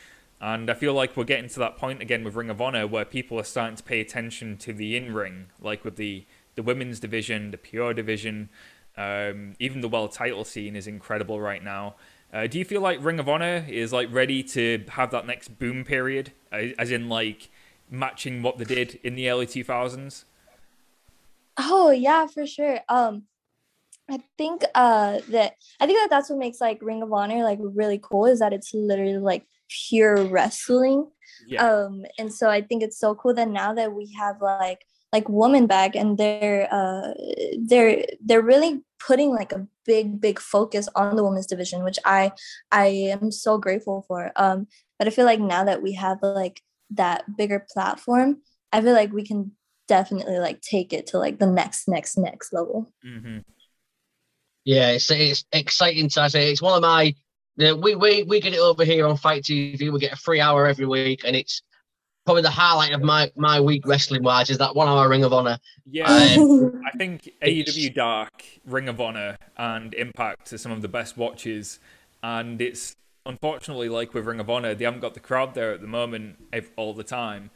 And 0.40 0.68
I 0.68 0.74
feel 0.74 0.92
like 0.92 1.16
we're 1.16 1.24
getting 1.24 1.48
to 1.50 1.59
that 1.61 1.78
point 1.78 2.02
again 2.02 2.24
with 2.24 2.35
Ring 2.35 2.50
of 2.50 2.61
Honor 2.61 2.87
where 2.87 3.04
people 3.04 3.38
are 3.38 3.44
starting 3.44 3.76
to 3.76 3.83
pay 3.83 4.00
attention 4.00 4.57
to 4.59 4.72
the 4.72 4.96
in-ring, 4.96 5.46
like 5.61 5.85
with 5.85 5.96
the 5.96 6.24
the 6.57 6.62
women's 6.62 7.00
division, 7.00 7.50
the 7.50 7.59
pure 7.59 7.94
division, 7.94 8.48
um, 8.96 9.54
even 9.59 9.80
the 9.80 9.88
world 9.88 10.12
title 10.12 10.44
scene 10.44 10.76
is 10.76 10.87
incredible 10.87 11.40
right 11.40 11.62
now. 11.62 11.96
Uh, 12.33 12.46
do 12.46 12.59
you 12.59 12.64
feel 12.64 12.80
like 12.80 13.02
Ring 13.02 13.20
of 13.20 13.28
Honor 13.28 13.64
is 13.68 13.92
like 13.92 14.12
ready 14.12 14.42
to 14.42 14.85
have 14.90 15.11
that 15.12 15.26
next 15.26 15.59
boom 15.59 15.85
period, 15.85 16.33
uh, 16.52 16.68
as 16.78 16.90
in 16.90 17.09
like 17.09 17.48
matching 17.90 18.42
what 18.42 18.59
they 18.59 18.64
did 18.64 18.98
in 19.04 19.14
the 19.14 19.28
early 19.30 19.46
2000s? 19.46 20.24
Oh 21.57 21.90
yeah, 21.90 22.26
for 22.26 22.46
sure. 22.46 22.80
Um, 22.88 23.24
I 24.11 24.20
think 24.37 24.62
uh 24.74 25.20
that 25.30 25.54
I 25.80 25.87
think 25.87 25.98
that 25.98 26.11
that's 26.11 26.28
what 26.28 26.38
makes 26.38 26.61
like 26.61 26.78
Ring 26.83 27.02
of 27.02 27.12
Honor 27.12 27.42
like 27.42 27.59
really 27.62 27.98
cool 28.02 28.26
is 28.26 28.40
that 28.40 28.52
it's 28.52 28.74
literally 28.74 29.18
like 29.18 29.46
pure 29.68 30.24
wrestling. 30.24 31.11
Yeah. 31.46 31.66
Um, 31.66 32.04
and 32.18 32.33
so 32.33 32.50
I 32.50 32.61
think 32.62 32.83
it's 32.83 32.98
so 32.98 33.14
cool 33.14 33.35
that 33.35 33.48
now 33.48 33.72
that 33.74 33.92
we 33.92 34.12
have 34.18 34.42
like 34.42 34.87
like 35.14 35.29
woman 35.29 35.66
back 35.66 35.94
and 35.94 36.18
they're 36.18 36.66
uh 36.72 37.14
they're 37.70 38.05
they're 38.27 38.48
really 38.53 38.83
putting 39.07 39.31
like 39.31 39.53
a 39.53 39.66
big 39.87 40.20
big 40.20 40.38
focus 40.40 40.88
on 40.94 41.16
the 41.16 41.24
women's 41.24 41.46
division 41.46 41.85
which 41.85 41.98
i 42.05 42.33
i 42.72 42.87
am 42.87 43.31
so 43.31 43.57
grateful 43.57 44.05
for 44.09 44.33
um 44.37 44.66
but 44.98 45.07
i 45.07 45.11
feel 45.11 45.24
like 45.24 45.40
now 45.40 45.62
that 45.64 45.83
we 45.83 45.92
have 45.92 46.18
like 46.22 46.61
that 46.90 47.37
bigger 47.37 47.64
platform 47.72 48.38
i 48.72 48.81
feel 48.81 48.92
like 48.92 49.12
we 49.12 49.24
can 49.24 49.53
definitely 49.87 50.38
like 50.38 50.61
take 50.61 50.92
it 50.92 51.07
to 51.07 51.18
like 51.18 51.38
the 51.38 51.46
next 51.46 51.87
next 51.88 52.18
next 52.18 52.53
level 52.53 52.92
mm-hmm. 53.07 53.38
Yeah, 54.64 54.92
it's 54.92 55.11
it's 55.11 55.44
exciting 55.53 56.09
to 56.11 56.22
I 56.22 56.29
say. 56.29 56.50
It's 56.50 56.62
one 56.62 56.74
of 56.74 56.83
my. 56.83 57.14
We 57.57 57.94
we 57.94 58.22
we 58.22 58.40
get 58.40 58.55
it 58.55 58.61
over 58.61 58.85
here 58.85 59.07
on 59.07 59.16
Fight 59.16 59.42
TV. 59.42 59.92
We 59.92 60.00
get 60.00 60.14
a 60.14 60.16
free 60.16 60.40
hour 60.40 60.66
every 60.66 60.87
week, 60.87 61.22
and 61.24 61.37
it's 61.37 61.62
probably 62.24 62.42
the 62.42 62.50
highlight 62.50 62.92
of 62.92 63.02
my 63.02 63.30
my 63.37 63.60
week 63.60 63.87
wrestling 63.87 64.22
wise 64.22 64.50
is 64.50 64.58
that 64.58 64.74
one 64.74 64.88
hour 64.88 65.08
Ring 65.08 65.24
of 65.24 65.32
Honor. 65.32 65.58
Yeah. 65.90 66.10
Um, 66.10 66.82
I 66.87 66.96
think 66.96 67.30
AEW 67.42 67.94
Dark, 67.94 68.44
Ring 68.66 68.88
of 68.88 69.00
Honor, 69.00 69.37
and 69.56 69.94
Impact 69.94 70.52
are 70.52 70.58
some 70.58 70.72
of 70.72 70.82
the 70.82 70.88
best 70.88 71.16
watches, 71.16 71.78
and 72.22 72.60
it's 72.60 72.96
unfortunately 73.26 73.88
like 73.88 74.14
with 74.14 74.26
Ring 74.26 74.40
of 74.40 74.50
Honor, 74.50 74.74
they 74.74 74.84
haven't 74.84 75.00
got 75.00 75.14
the 75.14 75.20
crowd 75.20 75.54
there 75.54 75.72
at 75.72 75.80
the 75.80 75.87
moment 75.87 76.37
all 76.76 76.94
the 76.94 77.04
time. 77.04 77.50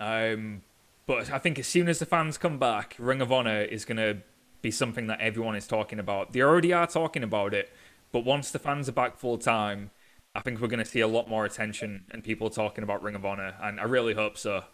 Um, 0.00 0.62
but 1.06 1.30
I 1.30 1.38
think 1.38 1.58
as 1.58 1.66
soon 1.66 1.88
as 1.88 1.98
the 1.98 2.06
fans 2.06 2.38
come 2.38 2.58
back, 2.58 2.96
Ring 2.98 3.20
of 3.20 3.30
Honor 3.32 3.62
is 3.62 3.84
going 3.84 3.98
to 3.98 4.18
be 4.62 4.70
something 4.70 5.06
that 5.06 5.20
everyone 5.20 5.56
is 5.56 5.66
talking 5.66 5.98
about. 5.98 6.32
They 6.32 6.40
already 6.40 6.72
are 6.72 6.86
talking 6.86 7.22
about 7.22 7.52
it, 7.52 7.70
but 8.12 8.24
once 8.24 8.50
the 8.50 8.58
fans 8.58 8.88
are 8.88 8.92
back 8.92 9.18
full 9.18 9.38
time, 9.38 9.90
I 10.34 10.40
think 10.40 10.60
we're 10.60 10.68
going 10.68 10.82
to 10.82 10.84
see 10.84 11.00
a 11.00 11.08
lot 11.08 11.28
more 11.28 11.44
attention 11.44 12.04
and 12.10 12.22
people 12.22 12.50
talking 12.50 12.82
about 12.82 13.02
Ring 13.02 13.14
of 13.14 13.24
Honor, 13.24 13.54
and 13.62 13.78
I 13.78 13.84
really 13.84 14.14
hope 14.14 14.36
so 14.36 14.64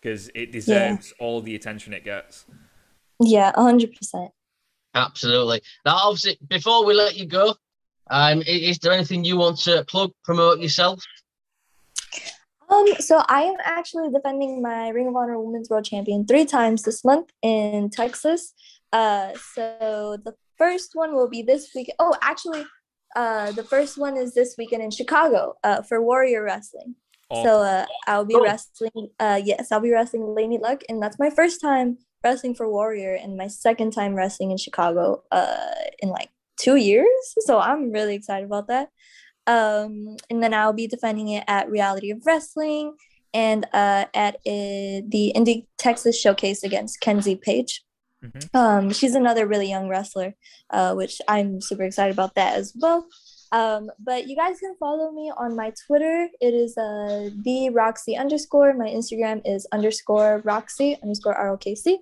because 0.00 0.30
it 0.34 0.50
deserves 0.50 1.12
all 1.20 1.40
the 1.42 1.54
attention 1.54 1.92
it 1.92 2.04
gets. 2.04 2.46
yeah 3.20 3.52
100% 3.52 4.30
Absolutely. 4.94 5.62
Now, 5.84 5.96
obviously, 5.96 6.38
before 6.48 6.84
we 6.84 6.94
let 6.94 7.16
you 7.16 7.26
go, 7.26 7.54
um, 8.10 8.42
is, 8.46 8.78
there 8.78 8.92
anything 8.92 9.24
you 9.24 9.36
want 9.36 9.58
to 9.60 9.84
plug, 9.84 10.10
promote 10.24 10.58
yourself? 10.58 11.04
Um, 12.68 12.86
so 12.98 13.22
I 13.28 13.42
am 13.42 13.56
actually 13.64 14.10
defending 14.10 14.62
my 14.62 14.88
Ring 14.88 15.08
of 15.08 15.16
Honor 15.16 15.38
Women's 15.40 15.70
World 15.70 15.84
Champion 15.84 16.26
three 16.26 16.44
times 16.44 16.82
this 16.82 17.04
month 17.04 17.30
in 17.42 17.90
Texas. 17.90 18.52
Uh, 18.92 19.30
so 19.54 20.18
the 20.24 20.34
first 20.58 20.90
one 20.94 21.14
will 21.14 21.28
be 21.28 21.42
this 21.42 21.70
week. 21.74 21.92
Oh, 22.00 22.14
actually, 22.20 22.64
uh, 23.16 23.52
the 23.52 23.64
first 23.64 23.98
one 23.98 24.16
is 24.16 24.34
this 24.34 24.54
weekend 24.58 24.82
in 24.82 24.90
Chicago. 24.90 25.54
Uh, 25.64 25.82
for 25.82 26.00
Warrior 26.02 26.42
Wrestling. 26.42 26.94
Oh, 27.30 27.44
So 27.44 27.58
uh, 27.60 27.86
I'll 28.06 28.24
be 28.24 28.34
Cool. 28.34 28.44
wrestling. 28.44 29.08
Uh, 29.18 29.40
yes, 29.44 29.70
I'll 29.70 29.80
be 29.80 29.92
wrestling 29.92 30.22
Laynie 30.22 30.60
Luck, 30.60 30.82
and 30.88 31.02
that's 31.02 31.18
my 31.18 31.30
first 31.30 31.60
time 31.60 31.98
wrestling 32.22 32.54
for 32.54 32.68
Warrior, 32.68 33.14
and 33.14 33.36
my 33.36 33.46
second 33.46 33.92
time 33.92 34.14
wrestling 34.14 34.50
in 34.50 34.56
Chicago. 34.58 35.22
Uh, 35.30 35.56
in 36.00 36.10
like 36.10 36.30
two 36.58 36.76
years. 36.76 37.06
So 37.40 37.58
I'm 37.58 37.90
really 37.90 38.14
excited 38.14 38.44
about 38.44 38.68
that. 38.68 38.88
Um, 39.46 40.16
and 40.28 40.42
then 40.42 40.52
I'll 40.52 40.74
be 40.74 40.86
defending 40.86 41.28
it 41.28 41.44
at 41.48 41.70
Reality 41.70 42.10
of 42.10 42.18
Wrestling 42.26 42.94
and 43.32 43.64
uh, 43.72 44.04
at 44.14 44.34
uh, 44.36 45.00
the 45.08 45.32
Indie 45.34 45.66
Texas 45.78 46.20
Showcase 46.20 46.62
against 46.62 47.00
Kenzie 47.00 47.36
Paige. 47.36 47.82
Mhm. 48.24 48.54
Um, 48.54 48.92
she's 48.92 49.14
another 49.14 49.46
really 49.46 49.68
young 49.68 49.88
wrestler, 49.88 50.34
uh, 50.70 50.94
which 50.94 51.20
I'm 51.26 51.60
super 51.60 51.84
excited 51.84 52.12
about 52.12 52.34
that 52.34 52.56
as 52.56 52.72
well. 52.78 53.06
Um, 53.52 53.90
but 53.98 54.28
you 54.28 54.36
guys 54.36 54.60
can 54.60 54.76
follow 54.78 55.10
me 55.10 55.32
on 55.36 55.56
my 55.56 55.72
Twitter. 55.86 56.28
It 56.40 56.54
is 56.54 56.76
uh, 56.78 57.30
the 57.42 57.70
Roxy 57.70 58.16
underscore. 58.16 58.74
My 58.74 58.88
Instagram 58.88 59.42
is 59.44 59.66
underscore 59.72 60.40
Roxy 60.44 60.96
underscore 61.02 61.34
ROKC. 61.34 61.96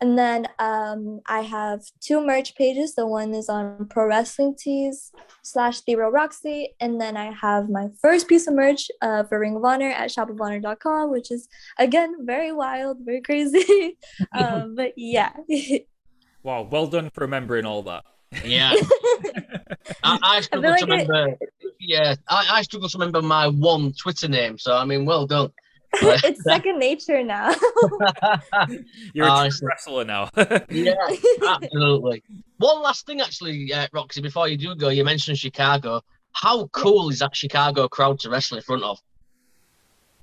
And 0.00 0.18
then 0.18 0.46
um, 0.58 1.20
I 1.26 1.40
have 1.40 1.80
two 2.00 2.24
merch 2.24 2.54
pages. 2.54 2.94
The 2.94 3.06
one 3.06 3.34
is 3.34 3.48
on 3.48 3.86
Pro 3.88 4.06
Wrestling 4.06 4.54
Tees 4.58 5.10
slash 5.42 5.82
Zero 5.84 6.10
Roxy. 6.10 6.74
And 6.80 7.00
then 7.00 7.16
I 7.16 7.32
have 7.32 7.70
my 7.70 7.86
first 8.00 8.28
piece 8.28 8.46
of 8.46 8.54
merch 8.54 8.88
uh, 9.00 9.24
for 9.24 9.40
Ring 9.40 9.56
of 9.56 9.64
Honor 9.64 9.90
at 9.90 10.10
shopofhonor.com, 10.10 11.10
which 11.10 11.30
is, 11.30 11.48
again, 11.78 12.14
very 12.26 12.52
wild, 12.52 12.98
very 13.00 13.22
crazy. 13.22 13.96
um, 14.38 14.74
but 14.74 14.92
yeah. 14.96 15.32
wow, 16.42 16.62
well 16.62 16.86
done 16.86 17.10
for 17.10 17.22
remembering 17.22 17.64
all 17.64 17.82
that. 17.84 18.04
Yeah. 18.44 18.74
I, 20.02 20.18
I 20.22 20.40
struggle 20.42 20.70
like 20.70 20.80
to 20.80 20.86
remember. 20.86 21.28
It... 21.40 21.72
Yeah, 21.80 22.16
I, 22.28 22.46
I 22.50 22.62
struggle 22.62 22.88
to 22.88 22.98
remember 22.98 23.22
my 23.22 23.48
one 23.48 23.92
Twitter 23.94 24.28
name. 24.28 24.58
So, 24.58 24.76
I 24.76 24.84
mean, 24.84 25.06
well 25.06 25.26
done. 25.26 25.52
It's 26.02 26.42
second 26.42 26.78
nature 26.78 27.22
now. 27.22 27.50
You're 29.14 29.26
a 29.26 29.30
oh, 29.30 29.48
wrestler 29.62 30.04
now. 30.04 30.30
yeah, 30.70 30.94
absolutely. 31.46 32.22
One 32.58 32.82
last 32.82 33.06
thing, 33.06 33.20
actually, 33.20 33.72
uh, 33.72 33.86
Rok-C, 33.92 34.20
before 34.20 34.48
you 34.48 34.56
do 34.56 34.74
go, 34.74 34.88
you 34.88 35.04
mentioned 35.04 35.38
Chicago. 35.38 36.02
How 36.32 36.66
cool 36.68 37.08
is 37.10 37.20
that 37.20 37.34
Chicago 37.34 37.88
crowd 37.88 38.18
to 38.20 38.30
wrestle 38.30 38.58
in 38.58 38.62
front 38.62 38.82
of? 38.82 39.00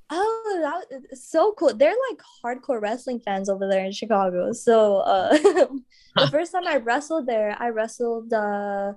Oh, 0.10 0.60
that 0.62 1.02
is 1.12 1.28
so 1.28 1.54
cool. 1.54 1.74
They're 1.74 1.96
like 2.10 2.22
hardcore 2.44 2.82
wrestling 2.82 3.20
fans 3.20 3.50
over 3.50 3.68
there 3.68 3.84
in 3.84 3.92
Chicago. 3.92 4.52
So 4.52 4.98
uh, 4.98 5.30
the 6.16 6.28
first 6.30 6.52
time 6.52 6.68
I 6.68 6.78
wrestled 6.78 7.26
there, 7.26 7.56
I 7.60 7.70
wrestled, 7.70 8.32
uh, 8.32 8.94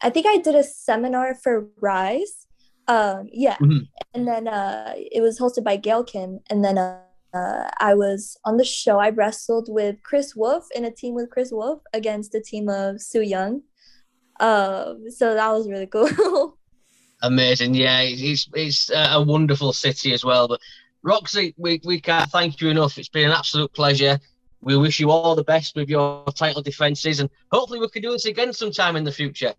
I 0.00 0.10
think 0.10 0.26
I 0.26 0.38
did 0.38 0.54
a 0.54 0.64
seminar 0.64 1.34
for 1.34 1.66
Rise 1.80 2.46
um, 2.86 3.28
yeah. 3.32 3.56
Mm-hmm. 3.56 3.84
And 4.14 4.28
then 4.28 4.48
uh, 4.48 4.94
it 4.96 5.20
was 5.20 5.38
hosted 5.38 5.64
by 5.64 5.76
Gail 5.76 6.04
Kim. 6.04 6.40
And 6.50 6.64
then 6.64 6.78
uh, 6.78 7.00
uh, 7.32 7.70
I 7.78 7.94
was 7.94 8.38
on 8.44 8.56
the 8.56 8.64
show. 8.64 8.98
I 8.98 9.10
wrestled 9.10 9.68
with 9.68 10.02
Chris 10.02 10.34
Wolf 10.36 10.66
in 10.74 10.84
a 10.84 10.90
team 10.90 11.14
with 11.14 11.30
Chris 11.30 11.50
Wolf 11.50 11.82
against 11.92 12.34
a 12.34 12.40
team 12.40 12.68
of 12.68 13.00
Su 13.00 13.22
Yung. 13.22 13.62
Um, 14.40 15.04
so 15.10 15.34
that 15.34 15.50
was 15.50 15.68
really 15.68 15.86
cool. 15.92 16.58
Amazing. 17.22 17.74
Yeah, 17.74 18.00
it's, 18.02 18.48
it's 18.54 18.90
a 18.94 19.22
wonderful 19.22 19.72
city 19.72 20.12
as 20.12 20.24
well. 20.24 20.46
But 20.46 20.60
Rok-C, 21.02 21.54
we, 21.56 21.80
we 21.84 22.00
can't 22.00 22.30
thank 22.30 22.60
you 22.60 22.68
enough. 22.68 22.98
It's 22.98 23.08
been 23.08 23.26
an 23.26 23.36
absolute 23.36 23.72
pleasure. 23.72 24.18
We 24.60 24.76
wish 24.76 24.98
you 24.98 25.10
all 25.10 25.34
the 25.34 25.44
best 25.44 25.76
with 25.76 25.90
your 25.90 26.24
title 26.32 26.62
defenses, 26.62 27.20
and 27.20 27.28
hopefully 27.52 27.80
we 27.80 27.88
can 27.90 28.00
do 28.00 28.12
this 28.12 28.24
again 28.24 28.54
sometime 28.54 28.96
in 28.96 29.04
the 29.04 29.12
future. 29.12 29.52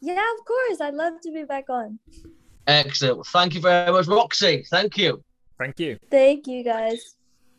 Yeah, 0.00 0.22
of 0.38 0.44
course. 0.44 0.80
I'd 0.80 0.94
love 0.94 1.14
to 1.22 1.32
be 1.32 1.42
back 1.42 1.68
on. 1.68 1.98
Excellent. 2.66 3.26
Thank 3.26 3.54
you 3.54 3.60
very 3.60 3.92
much, 3.92 4.06
Rok-C. 4.06 4.64
Thank 4.70 4.96
you. 4.96 5.22
Thank 5.58 5.78
you. 5.78 5.98
Thank 6.10 6.46
you, 6.46 6.64
guys. 6.64 7.16